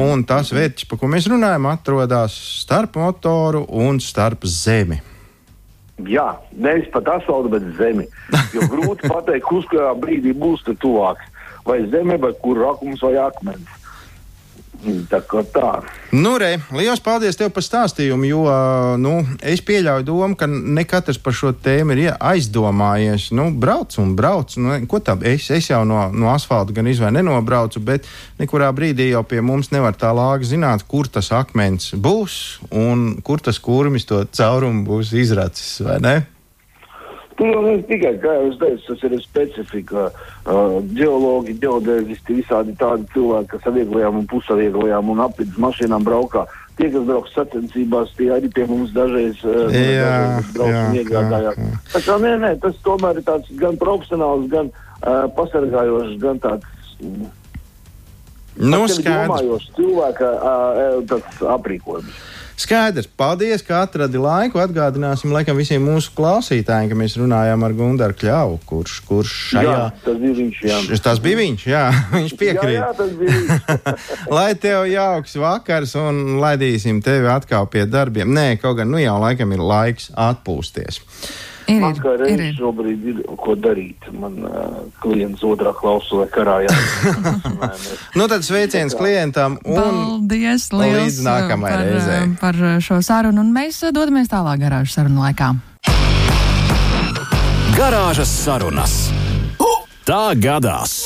un 0.00 0.24
tas 0.24 0.54
vērķis, 0.56 0.88
par 0.88 1.02
ko 1.02 1.12
mēs 1.12 1.28
runājam, 1.28 1.68
atrodas 1.74 2.38
starp 2.62 2.96
motoru 3.02 3.66
un 3.84 4.00
starp 4.00 4.48
zemi. 4.48 5.02
Jā, 6.04 6.26
nevis 6.52 6.90
pat 6.92 7.08
asfaltam, 7.08 7.54
bet 7.54 7.70
zemi. 7.78 8.04
Jo 8.52 8.66
grūti 8.72 9.08
pateikt, 9.08 9.46
kurš 9.48 9.70
kurā 9.72 9.94
brīdī 9.96 10.34
būs 10.36 10.66
te 10.66 10.76
tuvāks. 10.82 11.24
Vai 11.66 11.80
zeme, 11.90 12.18
vai 12.20 12.34
kur 12.42 12.60
rakums 12.60 13.00
vai 13.02 13.16
akmens. 13.18 13.75
Tā 15.10 15.18
kā 15.26 15.42
tā. 15.50 15.70
Nu, 16.14 16.36
re, 16.38 16.56
liels 16.74 17.00
paldies 17.02 17.38
tev 17.38 17.50
par 17.54 17.64
stāstījumu, 17.64 18.26
jo 18.28 18.42
nu, 19.02 19.14
es 19.42 19.62
pieļauju 19.66 20.06
domu, 20.06 20.36
ka 20.38 20.46
ne 20.46 20.84
katrs 20.86 21.18
par 21.22 21.34
šo 21.34 21.50
tēmu 21.64 21.96
ir 21.96 22.12
aizdomājies. 22.14 23.30
Nu, 23.36 23.48
brauc 23.50 23.96
un 24.02 24.14
brauc. 24.18 24.54
Nu, 24.60 24.76
ko 24.90 25.00
tā? 25.02 25.16
Es, 25.26 25.48
es 25.54 25.70
jau 25.72 25.82
no, 25.88 26.06
no 26.14 26.30
asfalta 26.34 26.76
gan 26.76 26.90
izvēlu 26.90 27.18
nenobraucu, 27.18 27.82
bet 27.82 28.06
nekurā 28.40 28.70
brīdī 28.76 29.10
jau 29.10 29.24
pie 29.26 29.42
mums 29.42 29.72
nevar 29.74 29.98
tā 29.98 30.12
lāga 30.16 30.46
zināt, 30.46 30.86
kur 30.86 31.10
tas 31.10 31.32
akmens 31.34 31.92
būs 31.96 32.38
un 32.70 33.08
kur 33.26 33.42
tas 33.42 33.58
kurmis 33.62 34.06
to 34.06 34.22
caurumu 34.36 34.86
būs 34.86 35.14
izracis, 35.16 35.80
vai 35.86 36.00
ne? 36.04 36.16
Tur 37.36 37.50
jau 37.52 37.62
ne 37.66 37.74
tikai, 37.84 38.14
kā 38.22 38.32
jau 38.32 38.44
es 38.48 38.60
teicu, 38.60 38.84
tas 38.88 39.02
ir 39.04 39.16
specifika. 39.20 40.04
Uh, 40.46 40.78
geologi, 40.96 41.56
geodēzisti, 41.60 42.38
visādi 42.38 42.72
tādi 42.80 43.04
cilvēki, 43.12 43.50
kas 43.52 43.66
ar 43.68 43.74
vieglajām 43.76 44.22
un 44.22 44.28
pusavieglajām 44.30 45.10
un 45.12 45.20
apvidus 45.26 45.58
mašīnām 45.60 46.06
braukā. 46.06 46.46
Tie, 46.76 46.88
kas 46.92 47.04
brauc 47.08 47.28
sacensībās, 47.32 48.12
tie 48.16 48.30
arī 48.32 48.48
pie 48.52 48.64
mums 48.68 48.94
dažreiz 48.96 49.40
uh, 49.44 49.68
brauc 50.56 50.96
iegādājās. 50.96 51.60
Tā 51.92 52.02
kā 52.08 52.16
nē, 52.24 52.32
nē, 52.40 52.52
tas 52.64 52.80
tomēr 52.84 53.20
ir 53.20 53.28
tāds 53.28 53.52
gan 53.60 53.76
profesionāls, 53.80 54.48
gan 54.52 54.72
uh, 54.72 55.26
pasargājošs, 55.36 56.16
gan 56.24 56.40
tāds. 56.44 56.72
Nu, 58.56 58.86
skaidrs. 58.88 59.68
Cilvēka 59.76 60.32
uh, 60.40 61.30
aprīkojums. 61.52 62.24
Skaidrs, 62.56 63.04
paldies, 63.20 63.60
ka 63.60 63.82
atradi 63.84 64.16
laiku. 64.16 64.56
Atgādināsim 64.62 65.32
laikam 65.34 65.58
visiem 65.58 65.82
mūsu 65.84 66.14
klausītājiem, 66.16 66.88
ka 66.88 66.96
mēs 66.96 67.16
runājām 67.20 67.66
ar 67.66 67.74
Gunāru 67.76 68.16
Kļavu, 68.16 68.60
kurš, 68.68 68.94
kurš 69.04 69.34
šajā. 69.50 69.74
Jā, 69.74 69.82
tas 70.06 70.16
bija 70.22 70.36
viņš. 70.38 70.60
Jā. 70.64 70.78
Tas 71.04 71.20
bija 71.20 71.40
viņš, 71.42 71.66
jā, 71.68 71.82
viņš 72.14 72.36
piekrīt. 72.40 72.78
Jā, 72.78 72.86
jā, 72.86 72.94
tas 72.96 73.12
bija 73.18 73.40
viņš. 73.42 74.14
lai 74.38 74.48
tev 74.62 74.86
jauks 74.88 75.36
vakars 75.42 75.92
un 76.00 76.38
laidīsim 76.40 77.02
tevi 77.04 77.28
atkal 77.28 77.68
pie 77.68 77.84
darbiem. 77.90 78.32
Nē, 78.32 78.46
kaut 78.62 78.80
gan 78.80 78.88
nu 78.88 79.04
jau 79.04 79.18
laikam 79.20 79.52
ir 79.52 79.60
laiks 79.60 80.08
atpūsties. 80.16 81.02
Ir, 81.66 81.80
Man 81.82 81.96
kā 81.98 82.12
ir, 82.14 82.20
reizes 82.22 82.44
ir. 82.46 82.56
šobrīd 82.60 83.06
ir 83.10 83.16
ko 83.42 83.56
darīt. 83.58 84.06
Man 84.14 84.36
uh, 84.46 84.76
klients 85.02 85.42
otrā 85.46 85.72
klausulē 85.74 86.28
karājā. 86.30 86.70
Nu 88.14 88.28
tad 88.30 88.46
sveiciens 88.46 88.94
klientam 88.94 89.58
un 89.64 89.74
Paldies, 89.80 90.68
līdz 90.70 91.18
nākamajai 91.26 91.76
par, 91.76 91.86
reizei. 91.90 92.20
par 92.40 92.60
šo 92.86 93.00
sarunu, 93.02 93.42
un 93.42 93.50
mēs 93.56 93.82
dodamies 93.90 94.30
tālāk 94.30 94.62
garāžu 94.62 94.94
sarunu 94.94 95.24
laikā. 95.26 95.50
Garāžas 97.76 98.30
sarunas. 98.46 98.94
Tā 100.06 100.22
gadās! 100.38 101.00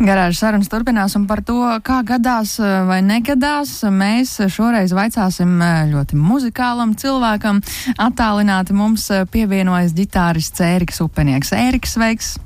Garāžas 0.00 0.40
sarunas 0.40 0.70
turpinās, 0.72 1.16
un 1.18 1.26
par 1.28 1.42
to, 1.44 1.58
kā 1.84 2.00
gadās 2.06 2.56
vai 2.88 3.00
negadās, 3.04 3.74
mēs 3.92 4.38
šoreiz 4.52 4.94
vaicāsim 4.96 5.58
ļoti 5.92 6.16
muzikālam 6.16 6.94
cilvēkam. 6.98 7.60
Attālināti 8.00 8.76
mums 8.76 9.10
pievienojas 9.34 9.92
ģitārists 9.98 10.64
Ēriks 10.64 11.02
Upenieks. 11.04 11.52
Ēriks, 11.56 11.98
sveiks! 11.98 12.36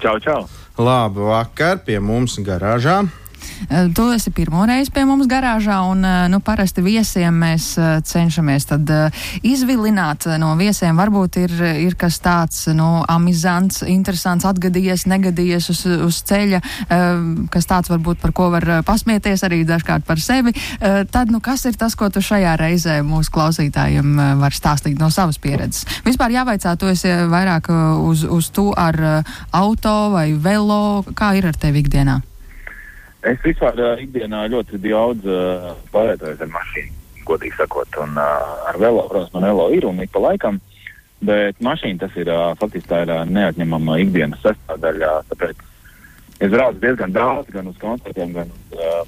Čau, 0.00 0.16
čau! 0.24 0.42
labu 0.80 1.28
vakar 1.28 1.82
pie 1.84 2.00
mums 2.00 2.38
garāžā. 2.40 3.02
Eh, 3.68 3.88
Tu 3.94 4.02
esi 4.12 4.30
pirmo 4.30 4.64
reizi 4.66 4.90
pie 4.94 5.04
mums 5.04 5.28
garāžā, 5.30 5.80
un 5.90 6.04
eh, 6.04 6.28
nu, 6.32 6.40
parasti 6.44 6.82
viesiem 6.84 7.34
mēs 7.42 7.72
eh, 7.78 7.90
cenšamies 8.06 8.68
tad 8.70 8.92
izvilināt 9.46 10.26
no 10.40 10.52
viesiem. 10.58 10.96
Varbūt 10.98 11.38
ir, 11.42 11.54
ir 11.84 11.96
kas 11.98 12.20
tāds 12.22 12.64
nu, 12.76 13.02
amizants, 13.08 13.82
interesants, 13.86 14.46
atgadījies, 14.48 15.06
negadījies 15.10 15.70
uz, 15.72 15.82
uz 16.08 16.20
ceļa, 16.26 16.60
kas 17.52 17.68
tāds 17.68 17.90
varbūt 17.90 18.20
par 18.22 18.32
ko 18.36 18.48
var 18.52 18.66
pasmieties 18.86 19.44
arī 19.46 19.62
dažkārt 19.68 20.06
par 20.08 20.20
sevi. 20.22 20.52
Tad, 20.80 21.32
nu, 21.32 21.40
kas 21.44 21.64
ir 21.68 21.78
tas, 21.80 21.96
ko 21.98 22.10
tu 22.12 22.22
šajā 22.24 22.56
reizē 22.60 23.00
mūsu 23.06 23.32
klausītājiem 23.34 24.40
var 24.40 24.56
stāstīt 24.56 24.98
no 25.00 25.10
savas 25.14 25.40
pieredzes? 25.42 25.86
Vispār 26.06 26.34
jāvaicā, 26.34 26.74
tu 26.80 26.90
esi 26.90 27.12
vairāk 27.30 27.70
uz, 28.06 28.24
uz 28.24 28.50
tu 28.54 28.70
ar 28.76 29.22
auto 29.50 29.98
vai 30.14 30.30
velo, 30.34 31.04
kā 31.14 31.34
ir 31.38 31.50
ar 31.50 31.60
tevi 31.60 31.84
ikdienā? 31.84 32.20
Es 33.26 33.40
vispār 33.44 33.76
uh, 33.76 34.00
ikdienā 34.00 34.46
ļoti 34.48 34.80
daudz 34.80 35.26
uh, 35.28 35.70
pārvietojos 35.92 36.40
ar 36.40 36.52
mašīnu, 36.54 36.94
godīgi 37.28 37.56
sakot, 37.58 37.98
un 38.00 38.16
uh, 38.16 38.66
ar 38.70 38.78
velo, 38.80 39.04
protams, 39.10 39.32
man 39.34 39.48
velo 39.50 39.66
ir 39.76 39.84
un 39.88 40.00
ik 40.00 40.12
pa 40.14 40.22
laikam, 40.24 40.60
bet 41.20 41.60
mašīna 41.60 42.00
tas 42.06 42.16
ir 42.16 42.30
uh, 42.32 42.54
faktiski 42.60 42.88
tā 42.88 43.02
ir 43.04 43.12
uh, 43.12 43.26
neatņemama 43.28 43.98
ikdienas 44.06 44.40
sastāvdaļa, 44.46 45.12
tāpēc 45.34 45.60
es 46.40 46.54
braucu 46.54 46.80
diezgan 46.80 47.12
daudz, 47.12 47.52
gan 47.52 47.68
uz 47.68 47.76
koncertiem, 47.82 48.32
gan 48.38 48.54
uz 48.56 48.78
uh, 48.80 49.02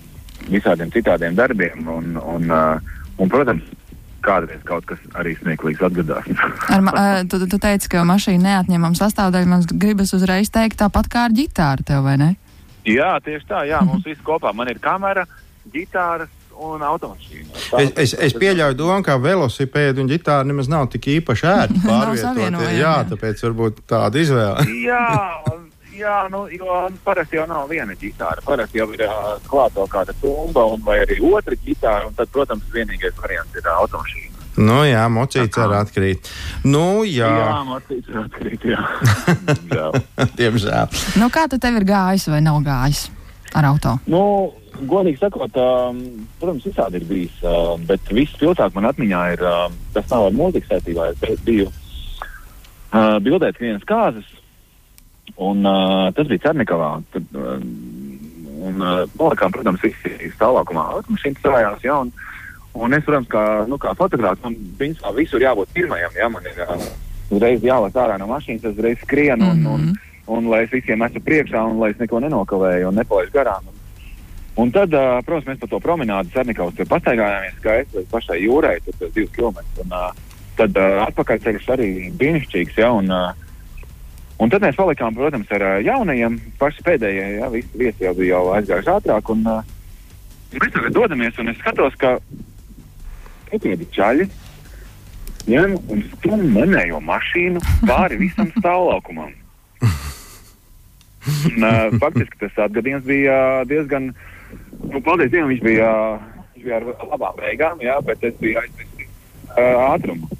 visādiem 0.53 0.93
citādiem 0.93 1.39
darbiem, 1.39 1.89
un, 1.89 2.19
un, 2.21 2.53
uh, 2.53 3.01
un 3.17 3.33
protams, 3.33 3.65
kādreiz 4.23 4.61
kaut 4.69 4.85
kas 4.87 5.01
arī 5.19 5.35
smieklīgs 5.41 5.83
atgadās. 5.83 6.29
Ar, 6.71 6.85
ā, 6.93 7.07
tu, 7.27 7.41
tu 7.49 7.59
teici, 7.59 7.89
ka 7.91 8.05
mašīna 8.07 8.45
neatņemama 8.45 8.99
sastāvdaļa. 8.99 9.51
Man 9.51 9.65
gribas 9.83 10.15
uzreiz 10.15 10.53
teikt, 10.53 10.79
tāpat 10.85 11.11
kā 11.11 11.27
ar 11.27 11.35
ģitāru, 11.35 11.89
tev, 11.89 12.05
vai 12.07 12.19
ne? 12.21 12.31
Jā, 12.87 13.15
tieši 13.25 13.49
tā, 13.49 13.65
jā, 13.69 13.81
mums 13.87 14.07
viss 14.07 14.23
kopā, 14.25 14.53
man 14.57 14.71
ir 14.73 14.81
kamera, 14.83 15.27
ģitāras 15.73 16.31
un 16.63 16.83
automašīna. 16.85 17.49
Es, 17.79 17.93
es, 17.97 18.15
es 18.29 18.37
pieļauju 18.39 18.77
domu, 18.79 19.01
ka 19.07 19.17
velosipēdi 19.21 20.03
un 20.03 20.11
ģitāra 20.11 20.47
nemaz 20.47 20.71
nav 20.71 20.89
tik 20.93 21.09
īpaši 21.19 21.49
ērti 21.49 21.81
Nav 21.83 21.91
pārvietot. 21.91 22.25
savienojami, 22.29 22.81
jā, 22.81 22.95
tāpēc 23.13 23.45
varbūt 23.49 23.83
tāda 23.91 24.23
izvēle. 24.23 24.67
Jā, 24.89 25.07
jā 25.97 26.19
nu, 26.33 26.45
jo 26.51 26.83
parasti 27.05 27.37
jau 27.39 27.47
nav 27.47 27.69
viena 27.71 27.95
ģitāra. 27.99 28.43
Parasti 28.47 28.81
jau 28.81 28.89
ir 28.95 29.05
uh, 29.07 29.35
klāta 29.47 29.81
vēl 29.81 29.91
kāda 29.93 30.17
tumba 30.23 30.65
un 30.73 30.83
vai 30.87 31.03
arī 31.05 31.21
otra 31.33 31.57
ģitāra. 31.67 32.09
Un 32.09 32.17
tad, 32.19 32.33
protams, 32.35 32.69
vienīgais 32.75 33.17
variants 33.21 33.59
ir 33.59 33.67
uh, 33.67 33.83
automašīna. 33.85 34.32
Nu 34.61 34.83
jā, 34.85 35.07
mocīts 35.09 35.57
arī 35.63 35.77
atkrīt. 35.81 36.29
Nu 36.69 37.03
jā, 37.09 37.29
Jā, 37.41 37.59
mocīts 37.65 38.11
ir 38.13 38.19
atkrīt, 38.21 38.67
jā. 38.69 38.83
Žēl. 39.73 40.01
diemžēl. 40.37 40.99
Nu, 41.23 41.31
kā 41.33 41.47
tad 41.49 41.63
tev 41.65 41.79
ir 41.81 41.87
gājis 41.89 42.29
vai 42.29 42.43
nav 42.45 42.59
gājis 42.67 43.07
ar 43.57 43.69
auto? 43.69 43.95
nu, 44.09 44.21
godīgi 44.89 45.21
sakot, 45.21 45.57
um, 45.61 45.99
protams, 46.41 46.65
visādi 46.67 47.01
ir 47.01 47.09
bijis. 47.09 47.35
Uh, 47.45 47.75
bet 47.89 48.09
viss 48.13 48.37
pilsāk 48.41 48.73
man 48.77 48.89
atmiņā 48.89 49.23
ir, 49.35 49.43
uh, 49.45 49.67
tas 49.95 50.09
nav 50.13 50.29
ar 50.31 50.37
mūziku 50.37 50.69
saistībā. 50.71 51.11
Es 51.29 51.43
biju 51.45 51.69
uh, 51.69 53.19
bildēts 53.25 53.61
vienas 53.61 53.85
kāzas, 53.89 54.29
un 55.37 55.65
uh, 55.69 56.09
tas 56.17 56.29
bija 56.31 56.49
Cernikavā. 56.49 56.95
Tad, 57.13 57.29
uh, 57.37 57.57
un, 58.63 58.81
uh, 58.81 59.05
palikām, 59.19 59.53
protams, 59.55 59.83
visi 59.85 60.33
stāvākumā 60.37 60.85
automašīnas 60.97 61.45
savājās, 61.45 61.85
jā, 61.85 61.97
un, 62.07 62.13
un 62.75 62.97
es, 62.97 63.05
protams, 63.05 63.29
kā, 63.33 63.45
nu, 63.69 63.79
kā 63.81 63.93
fotogrāfs, 63.99 64.43
man 64.45 64.57
principā 64.79 65.13
visur 65.17 65.43
jābūt 65.43 65.75
pirmajam, 65.77 66.17
jā, 66.17 66.31
man 66.33 66.49
ir 66.49 66.65
uzreiz 67.33 67.65
jālaiž 67.65 68.01
ārā 68.01 68.17
no 68.21 68.29
mašīnas, 68.31 68.65
es 68.65 68.75
uzreiz 68.77 68.99
skrienu, 69.05 69.53
un, 69.53 69.69
un, 69.75 69.93
un 70.33 70.51
lai 70.53 70.65
es 70.67 70.75
visiem 70.75 71.05
esmu 71.07 71.23
priekšā, 71.25 71.63
un 71.69 71.81
lai 71.81 71.93
es 71.95 72.01
neko 72.01 72.21
nenokavēju 72.25 72.91
un 72.91 73.01
nepalaidu 73.01 73.35
garām. 73.37 73.69
Un, 73.69 73.79
Un 74.57 74.69
tad, 74.69 74.93
uh, 74.93 75.23
protams, 75.25 75.47
mēs 75.49 75.61
pa 75.63 75.69
to 75.71 75.79
promenādu 75.81 76.33
Cernikavas 76.35 76.75
tur 76.77 76.89
pastaigājāmies 76.91 77.55
skaisti 77.57 77.97
līdz 77.97 78.11
pašai 78.13 78.37
jūrai, 78.43 78.75
tur 78.85 79.09
divas 79.15 79.31
kilometrus. 79.33 79.79
Un, 79.81 79.95
uh, 79.97 80.43
tad 80.59 80.77
uh, 80.77 80.99
atpakaļceļš 81.07 81.69
arī 81.73 81.89
brīnišķīgs, 82.21 82.77
ja, 82.83 82.91
un, 82.93 83.09
uh, 83.09 83.89
un 84.37 84.53
tad 84.53 84.67
mēs 84.67 84.77
palikām, 84.77 85.17
protams, 85.17 85.49
ar 85.57 85.81
jaunajiem, 85.81 86.37
paši 86.61 86.85
pēdējie, 86.85 87.25
ja, 87.39 87.49
visi 87.55 87.81
viesi 87.81 88.05
jau 88.05 88.13
bija 88.19 88.35
jau 88.35 88.43
aizgājuši 88.59 88.93
ātrāk, 88.99 89.33
un 89.33 89.49
uh, 89.49 89.73
mēs 90.59 90.77
tagad 90.77 90.99
dodamies, 91.01 91.41
un 91.41 91.55
es 91.55 91.61
skatos, 91.63 91.97
ka 91.97 92.19
pietiedi 93.53 93.89
čaļi 93.93 94.29
ņem 95.51 95.77
un 95.91 96.03
stum 96.17 96.43
manējo 96.55 97.01
mašīnu 97.03 97.63
pāri 97.89 98.21
visam 98.21 98.51
stāvlaukumam. 98.57 99.33
Un, 101.23 101.65
uh, 101.65 101.95
faktiski 102.03 102.41
tas 102.41 102.57
atgadījums 102.65 103.05
bija 103.07 103.37
diezgan, 103.71 104.11
nu, 104.91 105.01
paldies 105.05 105.31
Dievam, 105.31 105.53
viņš 105.53 105.63
bija, 105.63 105.91
viņš 106.55 106.65
bija 106.65 106.81
ar 106.81 106.89
labām 107.13 107.37
beigām, 107.39 107.83
jā, 107.83 107.99
bet 108.07 108.25
es 108.27 108.35
biju 108.41 108.59
aizmirsis 108.63 109.11
uh, 109.55 109.93
ātrumu. 109.93 110.31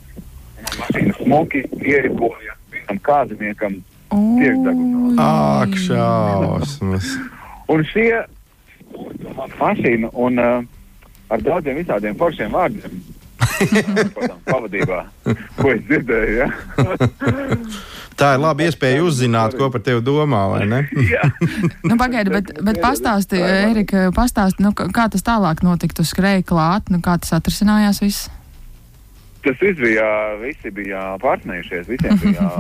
mašīna 0.81 1.15
smuki 1.21 1.63
ieripoja 1.83 2.57
vienam 2.73 2.99
kāziniekam 3.07 3.79
priekšdegumu. 4.11 5.15
Ak, 5.23 5.75
šausmas. 5.87 7.15
Un 7.71 7.87
šie 7.91 8.25
mašīna 9.59 10.11
un 10.19 10.43
uh, 10.43 10.67
ar 11.33 11.43
daudziem 11.45 11.81
visādiem 11.81 12.19
foršiem 12.19 12.53
vārdiem. 12.53 13.01
Pavadībā, 14.47 15.01
ko 15.59 15.73
es 15.73 15.83
dzirdēju. 15.89 16.37
Ja? 16.39 16.51
Tā 18.19 18.35
ir 18.37 18.43
laba 18.43 18.67
iespēja 18.67 19.03
uzzināt, 19.07 19.57
ko 19.59 19.71
par 19.73 19.83
tevi 19.85 20.03
domā, 20.05 20.45
vai 20.53 20.67
ne? 20.69 20.83
Jā. 21.15 21.25
Nu, 21.87 21.97
pagaidi, 22.01 22.33
bet, 22.35 22.53
bet 22.69 22.79
pastāsti, 22.83 23.41
Erika, 23.41 24.11
pastāsti, 24.15 24.63
nu, 24.65 24.75
kā 24.77 25.09
tas 25.13 25.25
tālāk 25.27 25.65
notika? 25.67 25.97
Tu 25.99 26.07
skrēji 26.07 26.47
klāt, 26.53 26.93
nu, 26.93 27.01
kā 27.05 27.17
tas 27.23 27.35
atrisinājās 27.39 28.03
viss? 28.05 28.31
Tas 29.43 29.59
viss 29.59 29.81
bija, 29.81 30.07
visi 30.39 30.71
bija 30.71 31.01
pārsmējušies, 31.23 31.89
visiem 31.91 32.21
bija 32.23 32.51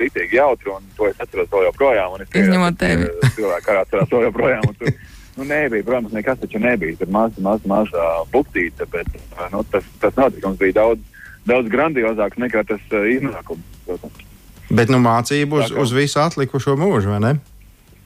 rītīgi 0.00 0.40
jautri, 0.40 0.72
un 0.74 0.88
to 0.96 1.06
es 1.06 1.20
atceros 1.22 1.52
vēl 1.52 1.68
joprojām. 1.68 2.16
un 2.16 2.24
es 2.24 2.32
pieļauju, 2.32 2.50
Izņemot 2.50 2.80
tevi. 2.80 3.10
Cilvēki 3.36 3.70
arī 3.70 3.82
atcerās 3.84 4.10
to 4.10 4.22
joprojām. 4.24 4.66
un 4.66 4.80
Tur, 4.80 4.90
nu, 5.36 5.44
nebija, 5.48 5.84
protams, 5.84 6.12
nekas 6.12 6.40
taču 6.42 6.60
nebija. 6.62 6.96
Tur 7.00 7.10
maza, 7.12 7.40
maza, 7.40 7.68
maza 7.68 8.08
buktīte, 8.32 8.86
bet 8.92 9.08
nu, 9.52 9.64
tas, 9.70 9.86
tas 10.00 10.16
notikums 10.16 10.58
bija 10.60 10.76
daudz, 10.82 11.00
daudz 11.48 11.72
grandiozāks 11.72 12.40
nekā 12.42 12.64
tas 12.68 12.94
iznākums. 13.16 13.64
Protams. 13.86 14.28
Bet 14.72 14.92
nu, 14.92 15.00
mācību 15.04 15.58
uz, 15.60 15.72
uz 15.76 15.92
visu 15.92 16.20
atlikušo 16.22 16.76
mūžu, 16.80 17.12
vai 17.12 17.20
ne? 17.20 17.32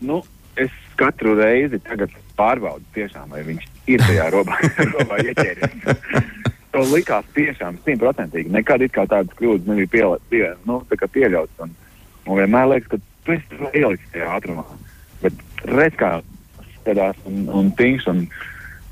Nu, 0.03 0.23
es 0.59 0.73
katru 0.99 1.37
reizi 1.39 1.81
pārbaudu, 2.37 2.85
tiešām, 2.97 3.31
vai 3.35 3.43
viņš 3.47 3.67
ir 3.93 4.03
tajā 4.03 4.31
robā, 4.35 4.59
robā 4.95 5.21
ieķēries. 5.25 5.77
To 6.75 6.83
likās 6.91 7.29
tiešām 7.37 7.79
simtprocentīgi. 7.87 8.53
Nekad 8.53 8.85
tādas 8.97 9.33
kļūdas 9.39 9.69
nebija 9.71 9.93
piela, 9.93 10.19
pie, 10.33 10.45
nu, 10.69 10.83
pieļautas. 10.91 11.63
Un, 11.65 11.77
un 12.27 12.41
vienmēr 12.41 12.73
liekas, 12.73 12.91
ka 12.93 12.99
tu 13.25 13.37
esi 13.37 13.71
ielicis 13.73 14.11
tajā 14.13 14.33
ātrumā. 14.37 14.67
Bet 15.23 15.39
redz, 15.65 15.97
kā 16.01 16.11
skatās 16.87 17.19
un, 17.27 17.49
un 17.51 17.75
tīņš. 17.77 18.13
Un, 18.15 18.29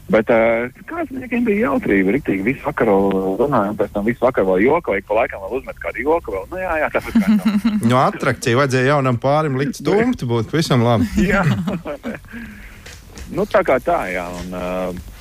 Bet 0.04 0.28
uh, 0.28 0.68
kādiem 0.84 1.46
bija 1.46 1.70
jautrība, 1.70 2.12
rīktīgi 2.12 2.44
visu 2.44 2.66
vakaru 2.66 2.96
runājām, 3.40 3.76
pēc 3.78 3.94
tam 3.94 4.04
visu 4.04 4.20
vakaru 4.20 4.50
vēl 4.50 4.66
jokoju, 4.66 5.00
ik 5.00 5.06
pa 5.08 5.16
laikam 5.16 5.40
vēl 5.46 5.54
uzmet 5.62 5.78
kādu 5.80 6.04
joku 6.04 6.34
vēl. 6.34 6.44
Nu 6.50 6.60
jā, 6.60 6.74
jā, 6.82 6.90
tāpēc 6.92 7.16
kā 7.16 7.30
tā. 7.40 7.54
Nu, 7.88 7.96
attrakcija 8.02 8.58
vajadzēja 8.60 8.90
jaunam 8.90 9.16
pārim 9.22 9.56
likt 9.56 9.80
stumtu, 9.80 10.28
būtu 10.28 10.58
visam 10.58 10.84
labi. 10.84 11.08
Jā, 11.32 11.40
nu, 13.32 13.48
tā 13.48 13.64
kā 13.64 13.78
tā, 13.80 14.02
jā. 14.12 14.26
Un, 14.42 14.52
uh, 14.52 15.14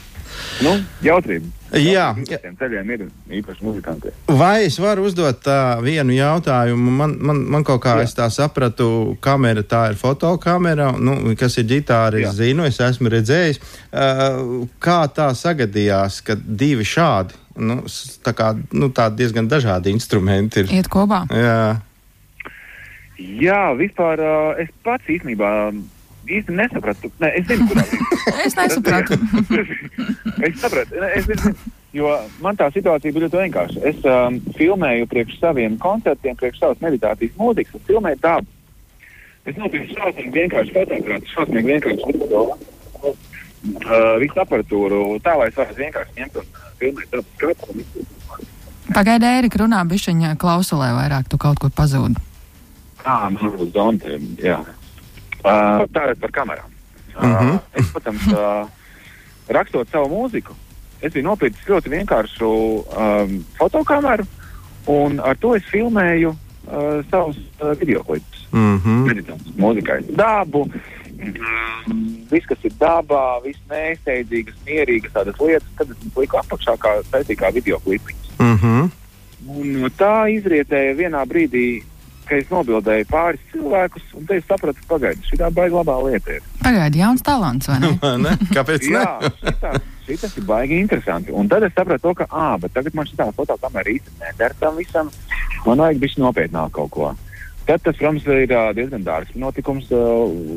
nu, 0.63 0.77
jautrība. 1.05 1.51
Jā. 1.73 2.11
Ceļiem 2.59 2.89
ir 2.93 3.03
īpaši 3.39 3.65
muzikanti. 3.65 4.11
Vai 4.29 4.67
es 4.67 4.75
varu 4.81 5.07
uzdot 5.07 5.39
tā 5.41 5.79
vienu 5.81 6.13
jautājumu? 6.13 6.91
Man, 6.99 7.15
man, 7.17 7.39
man 7.55 7.65
kaut 7.65 7.81
kā 7.85 7.95
Jā. 7.97 8.05
es 8.05 8.13
tā 8.17 8.27
sapratu, 8.33 9.15
kamera 9.23 9.63
tā 9.65 9.87
ir 9.91 9.97
fotokamera, 9.97 10.91
nu, 10.93 11.33
kas 11.39 11.57
ir 11.57 11.65
ģitāra, 11.71 12.21
es 12.21 12.27
Jā. 12.29 12.33
zinu, 12.43 12.67
es 12.69 12.77
esmu 12.83 13.09
redzējis. 13.13 13.61
Uh, 13.89 14.67
kā 14.83 14.99
tā 15.15 15.31
sagadījās, 15.37 16.19
ka 16.27 16.37
divi 16.37 16.85
šādi, 16.85 17.39
nu, 17.57 17.81
tā 18.25 18.35
kā, 18.37 18.53
nu, 18.77 18.91
tā 18.93 19.09
diezgan 19.09 19.49
dažādi 19.49 19.93
instrumenti 19.95 20.61
ir? 20.61 20.69
Iet 20.77 20.91
kopā. 20.93 21.23
Jā. 21.33 21.81
Jā, 23.17 23.63
vispār 23.77 24.21
uh, 24.21 24.61
es 24.61 24.69
pats 24.85 25.09
īstenībā 25.09 25.49
īsti 26.27 26.55
nesapratu. 26.57 27.11
Ne, 27.21 27.29
es 27.39 27.47
zinu, 27.49 27.67
kurā 27.71 27.85
brīdī. 27.89 28.09
Es 28.47 28.55
nesapratu. 28.57 29.17
es 30.47 30.59
sapratu, 30.61 30.99
es 31.13 31.27
zinu, 31.27 31.53
jo 31.95 32.11
man 32.43 32.57
tā 32.59 32.69
situācija 32.73 33.13
bija 33.13 33.27
ļoti 33.27 33.41
vienkārša. 33.41 33.83
Es 33.91 34.01
um, 34.09 34.39
filmēju 34.57 35.09
priekš 35.11 35.37
saviem 35.41 35.77
koncertiem, 35.81 36.37
priekš 36.39 36.61
savas 36.63 36.83
meditācijas 36.83 37.37
mūzikas, 37.39 37.79
es 37.79 37.87
filmēju 37.89 38.21
dabu. 38.23 38.49
Es 39.43 39.57
nopirku 39.59 39.97
šausmīgi 39.97 40.33
vienkārši 40.37 40.75
fotoaparātu, 40.77 41.31
šausmīgi 41.35 41.73
vienkārši 41.73 42.11
video. 42.13 42.43
Uh, 43.63 44.19
visu 44.19 44.39
aparatūru 44.43 45.01
tā, 45.23 45.37
lai 45.39 45.47
es 45.51 45.55
varētu 45.55 45.79
vienkārši 45.79 46.19
ņemt 46.19 46.39
un 46.41 46.47
uh, 46.47 46.69
filmēt 46.79 47.15
dabu 47.15 47.25
skatu. 47.37 48.05
Pagaidi, 48.93 49.27
Erika, 49.39 49.61
runā 49.63 49.79
bišķiņa 49.87 50.35
klausulē 50.39 50.91
vairāk, 50.97 51.29
tu 51.31 51.39
kaut 51.39 51.61
kur 51.63 51.71
pazūdi. 51.75 52.19
Ah, 53.03 53.27
man 53.31 53.55
būs 53.55 53.71
zonte, 53.75 54.17
jā. 54.43 54.59
Uh, 55.43 55.83
Tātad 55.91 56.19
par 56.19 56.31
kamerām. 56.31 56.69
Uh, 57.15 57.23
Mhm. 57.23 57.59
Es, 57.73 57.91
protams, 57.91 58.25
uh, 58.27 58.67
rakstot 59.47 59.89
savu 59.91 60.09
mūziku, 60.09 60.55
es 61.01 61.13
biju 61.13 61.27
nopircis 61.27 61.67
ļoti 61.67 61.91
vienkāršu 61.93 62.49
um, 62.49 63.35
fotokameru, 63.59 64.25
un 64.87 65.19
ar 65.19 65.37
to 65.37 65.53
es 65.55 65.67
filmēju 65.71 66.33
uh, 66.33 67.03
savus 67.11 67.37
uh, 67.59 67.73
video 67.79 68.03
klipus. 68.03 68.47
Mm 68.51 68.79
-hmm. 68.79 69.05
Meditācijas 69.09 69.55
mūzikai. 69.57 69.99
Dabu, 70.15 70.65
mm, 70.65 72.27
viss, 72.31 72.45
kas 72.47 72.57
ir 72.63 72.73
dabā, 72.79 73.43
viss 73.43 73.59
nesteidzīgas, 73.69 74.55
mierīgas 74.65 75.13
tādas 75.13 75.39
lietas, 75.39 75.69
tad 75.77 75.91
es 75.91 76.17
liku 76.17 76.37
apakšā 76.37 76.77
kā, 76.77 77.01
kā 77.35 77.53
video 77.53 77.79
klipiņus. 77.79 78.29
Mm 78.39 78.57
-hmm. 78.57 78.89
Un 79.47 79.91
tā 79.97 80.29
izrietēja 80.31 80.95
vienā 80.95 81.25
brīdī, 81.25 81.83
ka 82.27 82.37
es 82.39 82.49
nobildēju 82.51 83.07
pāris 83.09 83.41
cilvēkus, 83.51 84.05
un 84.19 84.27
te 84.29 84.37
es 84.39 84.45
sapratu, 84.49 84.79
ka 84.83 84.95
pagaidi, 84.95 85.25
šī 85.29 85.39
tā 85.41 85.49
baigta 85.53 85.79
labā 85.81 85.97
lieta. 86.05 86.37
Ir. 86.37 86.45
Pagaidi, 86.63 87.01
jauns 87.03 87.25
talants, 87.25 87.67
vai 87.71 87.79
ne? 87.83 87.91
ne? 88.25 88.37
Kāpēc? 88.55 88.87
Jā, 88.91 89.03
Ne? 89.23 89.31
šitā, 89.41 89.73
šitas 90.07 90.37
ir 90.39 90.47
baigi 90.49 90.79
interesanti. 90.83 91.31
Un 91.35 91.47
tad 91.51 91.63
es 91.67 91.75
sapratu, 91.75 92.07
to, 92.09 92.13
ka, 92.21 92.27
ah, 92.31 92.55
bet 92.61 92.73
tagad 92.75 92.95
man 92.97 93.07
šī 93.09 93.19
tā 93.19 93.29
fotokamera 93.35 93.93
īsti 93.93 94.17
neder 94.21 94.55
tam 94.59 94.79
visam. 94.79 95.11
Man 95.65 95.79
vajag 95.83 96.01
bišķi 96.03 96.23
nopietnāk 96.25 96.73
kaut 96.75 96.91
ko. 96.95 97.11
Tad 97.63 97.79
tas, 97.85 97.95
protams, 97.95 98.25
ir 98.27 98.51
diezgan 98.75 99.05
dārgs 99.07 99.37
notikums, 99.39 99.87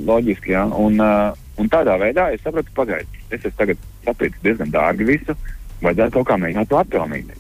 loģiski, 0.08 0.56
jā. 0.56 0.64
Un, 0.74 0.98
un 0.98 1.68
tādā 1.70 1.94
veidā 2.02 2.32
es 2.34 2.42
sapratu, 2.42 2.72
pagaidi, 2.74 3.20
es 3.30 3.44
esmu 3.44 3.54
tagad 3.60 3.84
sapircis 4.06 4.42
diezgan 4.42 4.72
dārgi 4.74 5.06
visu, 5.06 5.36
vajadzētu 5.84 6.16
kaut 6.16 6.26
kā 6.32 6.38
mēģināt 6.42 6.70
to 6.72 6.80
atpelnīt. 6.80 7.30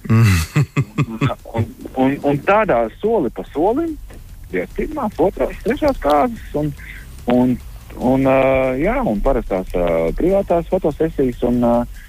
un, 1.54 1.66
un, 1.96 2.14
un 2.30 2.38
tādā 2.46 2.84
soli 3.00 3.30
pa 3.34 3.42
solim, 3.50 3.96
bija 4.52 4.66
pirmā, 4.76 5.10
otrā, 5.18 5.50
trešās 5.64 6.00
kārtas, 6.02 6.48
un, 6.58 6.72
un, 7.32 7.54
un, 7.96 8.26
uh, 8.26 8.74
jā, 8.80 8.96
un 9.02 9.22
parastās 9.24 9.70
uh, 9.74 10.10
privātās 10.18 10.68
fotosesijas. 10.72 11.42
Un, 11.50 11.62
uh, 11.64 12.02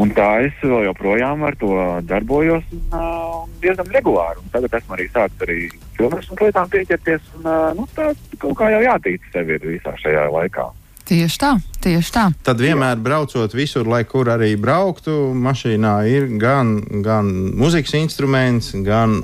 Un 0.00 0.14
tā 0.16 0.26
es 0.46 0.62
joprojām 0.64 1.42
ar 1.44 1.56
to 1.60 1.74
darbojos 2.08 2.64
un, 2.72 2.84
uh, 2.88 3.42
un 3.42 3.50
diezgan 3.60 3.90
regulāri. 3.92 4.40
Un 4.40 4.52
tagad 4.54 4.78
esmu 4.78 4.96
arī 4.96 5.06
sācis 5.12 5.44
arī 5.44 5.56
filmēšanas 5.98 6.44
lietām 6.46 6.70
pieķerties. 6.72 7.26
Un, 7.36 7.44
uh, 7.44 7.66
nu, 7.76 7.84
tā 7.92 8.06
kaut 8.40 8.56
kā 8.56 8.70
jau 8.72 8.80
jātīst 8.86 9.28
sevi 9.34 9.58
ir 9.58 9.66
visā 9.74 9.92
šajā 10.00 10.22
laikā. 10.32 10.70
Tieši 11.10 11.40
tā, 11.42 11.50
tieši 11.84 12.14
tā. 12.14 12.24
Tad 12.46 12.62
vienmēr 12.62 13.00
braucot 13.02 13.52
visur, 13.58 13.88
lai 13.90 14.04
kur 14.08 14.30
arī 14.30 14.54
brauktu, 14.60 15.34
mašīnā 15.34 15.94
ir 16.08 16.28
gan, 16.40 16.76
gan 17.04 17.28
muzikas 17.58 17.96
instruments, 17.98 18.70
gan 18.86 19.20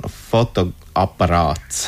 fotoaparāts. 0.97 1.87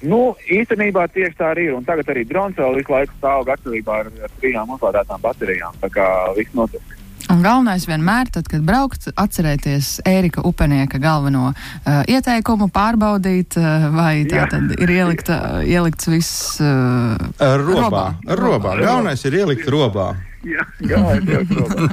Nu, 0.00 0.34
īstenībā 0.48 1.08
tieši 1.12 1.36
tā 1.36 1.50
arī 1.52 1.68
ir. 1.68 1.74
Un 1.76 1.84
tagad 1.84 2.08
arī 2.08 2.24
drons 2.24 2.56
vēl 2.56 2.78
visu 2.80 2.92
laiku 2.92 3.12
stāv 3.18 3.44
gatavībā 3.48 3.98
ar, 4.04 4.08
ar 4.24 4.32
trijām 4.40 4.72
uzlādētām 4.76 5.20
baterijām. 5.20 5.76
Tā 5.82 5.90
kā 5.92 6.06
viss 6.38 6.56
notiek. 6.56 6.96
Un 7.30 7.44
galvenais 7.44 7.84
vienmēr, 7.86 8.30
tad, 8.32 8.48
kad 8.50 8.62
braukt, 8.66 9.10
atcerēties 9.14 10.00
Ērika 10.08 10.42
Upenieka 10.48 10.98
galveno 10.98 11.52
uh, 11.52 12.00
ieteikumu, 12.10 12.70
pārbaudīt, 12.74 13.54
uh, 13.60 13.86
vai 13.94 14.24
tā 14.26 14.40
Jā. 14.40 14.48
tad 14.50 14.72
ir 14.80 14.94
ielikta, 14.96 15.36
ielikts 15.62 16.08
viss 16.10 16.56
uh, 16.64 17.20
Robā. 17.38 18.16
Robā. 18.24 18.40
Robā. 18.40 18.74
Galvenais 18.80 19.22
ir 19.28 19.36
ielikt 19.44 19.68
robā. 19.70 20.08
Jā, 20.40 20.62
jā, 20.80 20.96
tādā. 20.96 21.88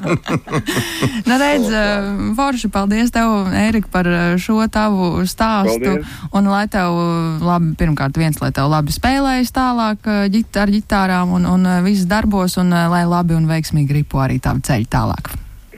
Nu, 1.28 1.36
redz, 1.36 1.68
uh, 1.68 2.06
Forši, 2.38 2.70
paldies 2.72 3.12
tev, 3.12 3.50
Ērika, 3.52 3.90
par 3.92 4.08
uh, 4.08 4.20
šo 4.40 4.62
tavu 4.72 5.26
stāstu. 5.28 5.98
Paldies. 5.98 6.14
Un 6.32 6.48
lai 6.48 6.64
tev, 6.72 6.96
uh, 6.96 7.42
labi, 7.44 7.74
pirmkārt, 7.80 8.16
viens, 8.16 8.40
lai 8.40 8.54
tev 8.56 8.70
labi 8.72 8.94
spēlējas 8.96 9.52
tālāk 9.52 10.08
ģit, 10.32 10.60
ar 10.64 10.72
ģitārām 10.72 11.34
un, 11.36 11.48
un 11.50 11.68
viss 11.84 12.08
darbos, 12.08 12.56
un 12.62 12.72
lai 12.72 13.04
labi 13.04 13.36
un 13.36 13.50
veiksmīgi 13.50 14.00
ripo 14.00 14.24
arī 14.24 14.40
tavu 14.40 14.64
ceļu 14.64 14.88
tālāk. 14.96 15.34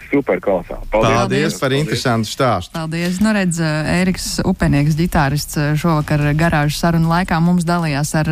Super 0.09 0.39
kolosā. 0.41 0.77
Paldies, 0.89 1.15
Paldies. 1.15 1.57
par 1.61 1.73
interesantu 1.77 2.29
stāstu. 2.29 2.73
Paldies. 2.73 3.17
Nu, 3.21 3.33
redz, 3.33 3.61
Ēriks 3.61 4.27
Upenieks, 4.45 4.97
ģitārists, 4.97 5.57
šovakar 5.77 6.23
garāžas 6.37 6.81
sarunu 6.81 7.09
laikā 7.13 7.37
mums 7.45 7.65
dalījās 7.65 8.13
ar 8.17 8.31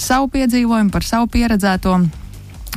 savu 0.00 0.30
piedzīvojumu, 0.36 0.92
par 0.92 1.04
savu 1.04 1.28
pieredzēto. 1.32 1.96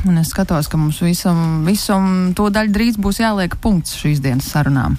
Un 0.06 0.20
es 0.20 0.30
skatos, 0.30 0.68
ka 0.70 0.78
mums 0.78 1.00
visam, 1.02 1.64
visam 1.66 2.32
to 2.38 2.46
daļu 2.54 2.74
drīz 2.74 2.98
būs 3.02 3.18
jāliek 3.24 3.58
punkts 3.62 3.98
šīs 3.98 4.22
dienas 4.22 4.50
sarunām. 4.52 4.94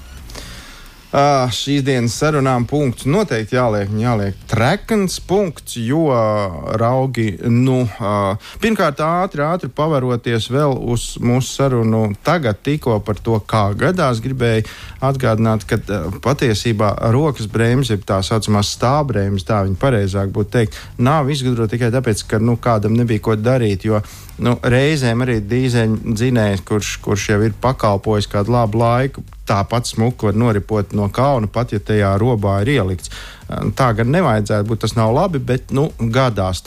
Uh, 1.09 1.49
šīs 1.49 1.81
dienas 1.81 2.13
sarunām 2.21 2.67
punkts 2.69 3.07
noteikti 3.09 3.55
jāliek, 3.55 3.89
jāliek 3.97 4.35
trekns 4.45 5.15
punkts, 5.25 5.73
jo 5.81 6.03
uh, 6.13 6.67
raugi, 6.77 7.31
nu, 7.49 7.79
uh, 7.81 8.51
pirmkārt, 8.61 9.01
ātri, 9.01 9.41
ātri 9.41 9.71
pavaroties 9.73 10.51
vēl 10.53 10.75
uz 10.93 11.15
mūsu 11.17 11.49
sarunu 11.49 12.03
tagad 12.21 12.59
tikko 12.61 12.99
par 13.01 13.17
to, 13.25 13.39
kā 13.41 13.63
gadās, 13.73 14.21
gribēju 14.21 14.67
atgādināt, 15.09 15.65
ka 15.65 15.79
uh, 15.81 16.19
patiesībā 16.21 16.91
rokas 17.17 17.49
bremze, 17.49 17.97
tā 18.05 18.21
saucamā 18.21 18.61
stāvbremze, 18.61 19.47
tā 19.49 19.63
viņa 19.65 19.81
pareizāk 19.81 20.29
būtu 20.37 20.53
teikt, 20.59 20.77
nav 21.01 21.33
izgudrota 21.33 21.73
tikai 21.73 21.89
tāpēc, 21.97 22.21
ka, 22.29 22.37
nu, 22.37 22.53
kādam 22.61 22.93
nebija 22.93 23.25
ko 23.31 23.33
darīt, 23.33 23.89
jo 23.89 24.03
nu, 24.45 24.59
reizēm 24.61 25.25
arī 25.25 25.41
dīzeļdzinējs, 25.41 26.63
kurš, 26.69 26.95
kurš 27.01 27.27
jau 27.33 27.41
ir 27.49 27.57
pakalpojis 27.65 28.29
kādu 28.29 28.59
labu 28.59 28.85
laiku, 28.85 29.25
tāpat 29.49 29.89
smuki 29.89 30.29
var 30.29 30.37
noripot 30.37 30.93
no 30.97 31.09
kauna, 31.13 31.49
pat 31.51 31.73
ja 31.73 31.81
tajā 31.81 32.13
robā 32.21 32.59
ir 32.63 32.75
ielikts. 32.77 33.11
Tā 33.49 33.89
gan 33.97 34.13
nevajadzētu 34.13 34.69
būt, 34.69 34.83
tas 34.85 34.93
nav 34.97 35.15
labi, 35.15 35.41
bet 35.41 35.73
nu, 35.75 35.89
gadās. 35.99 36.61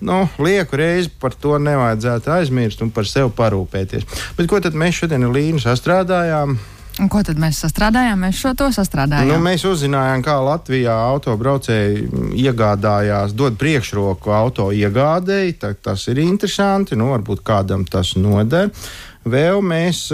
Nu, 0.00 0.24
lieku 0.40 0.78
reizi 0.80 1.10
par 1.20 1.34
to 1.36 1.58
nevajadzētu 1.60 2.32
aizmirst 2.32 2.80
un 2.80 2.90
par 2.90 3.06
sevi 3.08 3.28
parūpēties. 3.36 4.06
Bet 4.38 4.48
ko 4.48 4.60
tad 4.64 4.78
mēs 4.78 5.02
šodien 5.02 5.26
ar 5.28 5.34
Līnu 5.34 5.60
sastrādājām? 5.60 6.56
Un 7.00 7.08
ko 7.08 7.20
tad 7.24 7.38
mēs 7.40 7.60
sastrādājām? 7.62 8.18
Mēs 8.26 8.40
šo 8.42 8.50
to 8.58 8.66
sastrādājām. 8.74 9.30
Nu, 9.30 9.38
mēs 9.44 9.62
uzzinājām, 9.68 10.24
kā 10.24 10.34
Latvijā 10.44 10.96
autobraucēji 11.12 12.08
iegādājās, 12.42 13.32
dod 13.36 13.56
priekšroku 13.60 14.32
auto 14.34 14.68
iegādēji. 14.74 15.56
Tas 15.84 16.08
ir 16.12 16.20
interesanti. 16.24 16.98
Nu, 17.00 17.12
varbūt 17.14 17.44
kādam 17.46 17.86
tas 17.88 18.16
noder. 18.20 18.72
Vēl 19.28 19.60
mēs, 19.60 20.06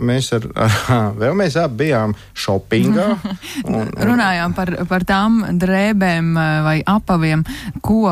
mēs, 0.00 0.30
ar, 0.32 0.46
vēl 1.20 1.36
mēs 1.36 1.58
abi 1.60 1.84
bijām 1.84 2.14
shoppingā. 2.32 3.08
Un, 3.66 3.74
un... 3.74 3.88
Runājām 4.08 4.52
par, 4.56 4.70
par 4.88 5.04
tām 5.06 5.38
drēbēm 5.58 6.28
vai 6.64 6.76
apaviem, 6.86 7.42
ko 7.84 8.10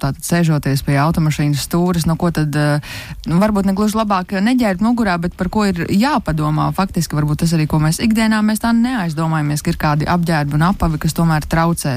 tātad 0.00 0.20
sēžoties 0.24 0.82
pie 0.86 0.96
automašīnas 1.00 1.62
stūres, 1.66 2.06
no 2.08 2.16
ko 2.20 2.30
tad 2.34 2.54
nu, 2.54 3.38
varbūt 3.40 3.68
negluži 3.68 3.98
labāk 3.98 4.34
neģērbt 4.42 4.82
mugurā, 4.84 5.16
bet 5.22 5.36
par 5.38 5.50
ko 5.52 5.66
ir 5.68 5.84
jāpadomā. 5.88 6.70
Faktiski 6.76 7.16
varbūt 7.18 7.44
tas 7.44 7.54
arī, 7.56 7.68
ko 7.70 7.80
mēs 7.82 8.00
ikdienā 8.02 8.40
mēs 8.46 8.62
tā 8.64 8.72
neaizdomājamies, 8.76 9.62
ka 9.64 9.72
ir 9.72 9.80
kādi 9.80 10.08
apģērbi 10.10 10.58
un 10.58 10.66
apavi, 10.70 11.00
kas 11.04 11.16
tomēr 11.16 11.46
traucē 11.50 11.94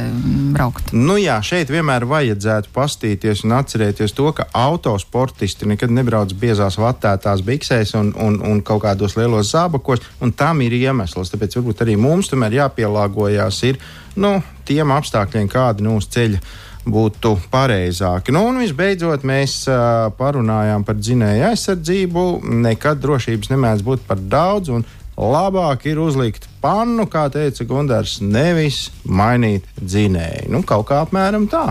braukt. 0.55 0.93
Nu 0.95 1.17
jā, 1.21 1.39
šeit 1.45 1.71
vienmēr 1.73 2.07
vajadzētu 2.09 2.73
pastīties 2.75 3.43
un 3.47 3.57
atcerēties 3.59 4.15
to, 4.15 4.29
ka 4.37 4.47
autosportisti 4.53 5.69
nekad 5.71 5.93
nebrauc 5.95 6.35
biezās 6.39 6.77
vatētās 6.81 7.43
biksēs 7.45 7.82
biksēs 7.83 7.99
un, 7.99 8.13
un, 8.15 8.39
un 8.41 8.61
kaut 8.61 8.83
kādos 8.83 9.15
lielos 9.17 9.51
zābakos, 9.53 10.01
un 10.21 10.31
tam 10.31 10.61
ir 10.61 10.73
iemesls. 10.73 11.31
Tāpēc 11.31 11.57
varbūt 11.57 11.83
arī 11.83 11.95
mums 11.97 12.29
tomēr 12.29 12.61
jāpielāgojas 12.61 13.63
ir, 13.67 13.79
nu, 14.15 14.41
tiem 14.65 14.91
apstākļiem, 14.91 15.49
kādi 15.49 15.83
nu 15.83 15.97
uz 15.97 16.07
ceļa 16.07 16.39
būtu 16.85 17.37
pareizāki. 17.51 18.33
Nu, 18.35 18.45
un 18.49 18.59
visbeidzot, 18.59 19.23
mēs 19.23 19.67
uh, 19.69 20.11
parunājām 20.17 20.83
par 20.83 20.97
dzinēju 20.99 21.45
aizsardzību. 21.53 22.25
Nekad 22.65 22.99
drošības 22.99 23.53
nemēdz 23.53 23.85
būt 23.87 24.03
par 24.07 24.19
daudz, 24.19 24.73
un 24.73 24.83
labāk 25.15 25.87
ir 25.87 26.01
uzlikt 26.03 26.49
pannu, 26.59 27.07
kā 27.07 27.29
teica 27.31 27.63
Gunārs, 27.69 28.19
nevis 28.19 28.89
mainīt 29.05 29.69
dzinēju. 29.79 30.51
Nu, 30.51 30.63
kaut 30.67 30.89
kā 30.91 30.99
apmēram 31.05 31.47
tā. 31.51 31.69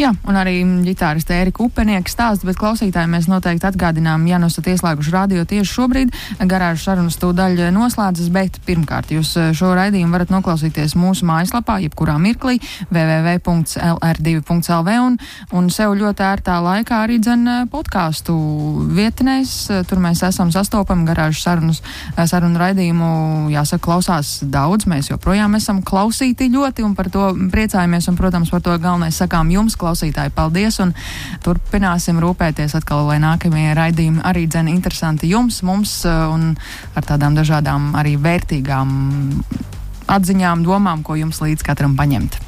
Jā, 0.00 0.12
un 0.28 0.38
arī 0.38 0.62
ģitāriste 0.86 1.34
Erika 1.36 1.62
Upenieka 1.66 2.10
stāsta, 2.10 2.46
bet 2.48 2.58
klausītājiem 2.60 3.12
mēs 3.16 3.28
noteikti 3.30 3.66
atgādinām, 3.68 4.24
ja 4.30 4.38
nu 4.40 4.46
esat 4.50 4.66
ieslēguši 4.72 5.12
radio 5.14 5.44
tieši 5.48 5.72
šobrīd, 5.72 6.08
garāžas 6.48 6.84
sarunas 6.88 7.18
tūdaļ 7.20 7.52
noslēdzas, 7.74 8.28
bet 8.32 8.58
pirmkārt 8.66 9.12
jūs 9.14 9.36
eh, 9.38 9.52
šo 9.56 9.74
raidījumu 9.76 10.12
varat 10.16 10.30
noklausīties 10.32 10.96
mūsu 10.98 11.26
mājaslapā, 11.28 11.74
jebkurā 11.84 12.16
mirklī 12.22 12.54
www.lr2.lv 12.92 14.90
un, 15.06 15.18
un 15.58 15.70
sev 15.72 15.94
ļoti 15.98 16.22
ērtā 16.26 16.56
laikā 16.64 16.94
arī 17.06 17.16
dzen 17.22 17.42
eh, 17.48 17.62
podkāstu 17.72 18.34
vietnēs. 18.96 19.52
Tur 19.88 19.98
mēs 20.02 20.22
esam 20.26 20.48
sastopami 20.54 21.06
garāžas 21.08 21.42
sarunas, 21.46 21.82
eh, 22.16 22.26
sarunu 22.28 22.58
raidījumu, 22.62 23.10
jāsaka, 23.54 23.82
klausās 23.86 24.28
daudz. 24.42 24.86
Mēs 24.90 25.10
joprojām 25.12 25.56
esam 25.58 25.82
klausīti 25.84 26.50
ļoti 26.52 26.80
un 26.86 26.94
par 26.98 27.08
to 27.12 27.24
priecājamies 27.52 28.08
un, 28.10 28.16
protams, 28.18 28.50
par 28.52 28.62
to 28.64 28.78
galvenais 28.82 29.16
sakām 29.18 29.50
jums, 29.52 29.71
klausītāji. 29.80 30.34
Paldies! 30.36 30.78
Un 30.82 30.94
turpināsim 31.44 32.20
rūpēties 32.22 32.76
atkal, 32.78 33.06
lai 33.10 33.18
nākamie 33.22 33.70
raidījumi 33.78 34.24
arī 34.28 34.46
dzen 34.50 34.70
interesanti 34.72 35.30
jums, 35.32 35.62
mums 35.66 36.00
uh, 36.08 36.28
un 36.32 36.52
ar 36.96 37.06
tādām 37.08 37.36
dažādām 37.38 37.92
arī 37.98 38.16
vērtīgām 38.20 38.96
atziņām, 40.12 40.64
domām, 40.66 41.02
ko 41.06 41.16
jums 41.18 41.40
līdz 41.42 41.64
katram 41.66 41.96
paņemt. 41.98 42.38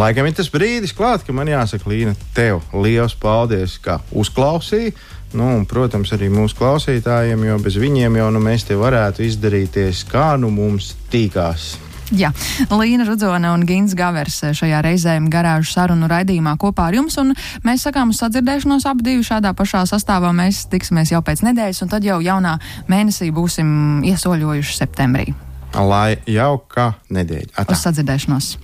Laikam 0.00 0.26
ir 0.28 0.36
tas 0.36 0.50
brīdis, 0.52 0.94
klāt, 0.96 1.24
ka 1.26 1.34
man 1.36 1.50
jāsaka, 1.50 1.88
Līna, 1.90 2.14
tev 2.36 2.62
liels 2.72 3.14
paldies, 3.18 3.78
ka 3.82 4.00
uzklausīji. 4.10 4.94
Nu, 5.32 5.46
un, 5.56 5.62
protams, 5.64 6.10
arī 6.12 6.28
mūsu 6.32 6.58
klausītājiem, 6.58 7.46
jo 7.48 7.56
bez 7.64 7.78
viņiem 7.80 8.18
jau 8.20 8.28
nu, 8.34 8.42
mēs 8.44 8.66
te 8.68 8.76
varētu 8.76 9.24
izdarīties, 9.24 10.04
kā 10.10 10.34
nu 10.40 10.52
mums 10.52 10.92
tīkās. 11.12 11.70
Jā, 12.12 12.28
Līna 12.68 13.06
Rudzona 13.08 13.54
un 13.56 13.62
Gins 13.64 13.94
Gavers 13.96 14.42
šajā 14.52 14.82
reizē 14.84 15.14
garāžu 15.32 15.72
sarunu 15.72 16.08
raidījumā 16.10 16.58
kopā 16.60 16.90
ar 16.90 16.98
jums, 16.98 17.16
un 17.22 17.32
mēs 17.64 17.86
sakām 17.86 18.12
uz 18.12 18.20
sadzirdēšanos 18.20 18.84
ap 18.90 19.00
divu 19.04 19.24
šādā 19.24 19.54
pašā 19.56 19.86
sastāvā. 19.88 20.34
Mēs 20.36 20.66
tiksimies 20.72 21.14
jau 21.14 21.22
pēc 21.24 21.44
nedēļas, 21.48 21.82
un 21.84 21.92
tad 21.92 22.04
jau 22.04 22.20
jaunā 22.20 22.58
mēnesī 22.92 23.30
būsim 23.32 24.04
iesoļojuši 24.12 24.78
septembrī. 24.82 25.32
Lai 25.72 26.18
jauka 26.28 26.92
nedēļa. 27.08 27.54
Atā. 27.56 27.72
Uz 27.72 27.86
sadzirdēšanos! 27.86 28.56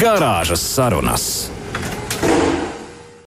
Garāžas 0.00 0.64
sarunas! 0.64 1.26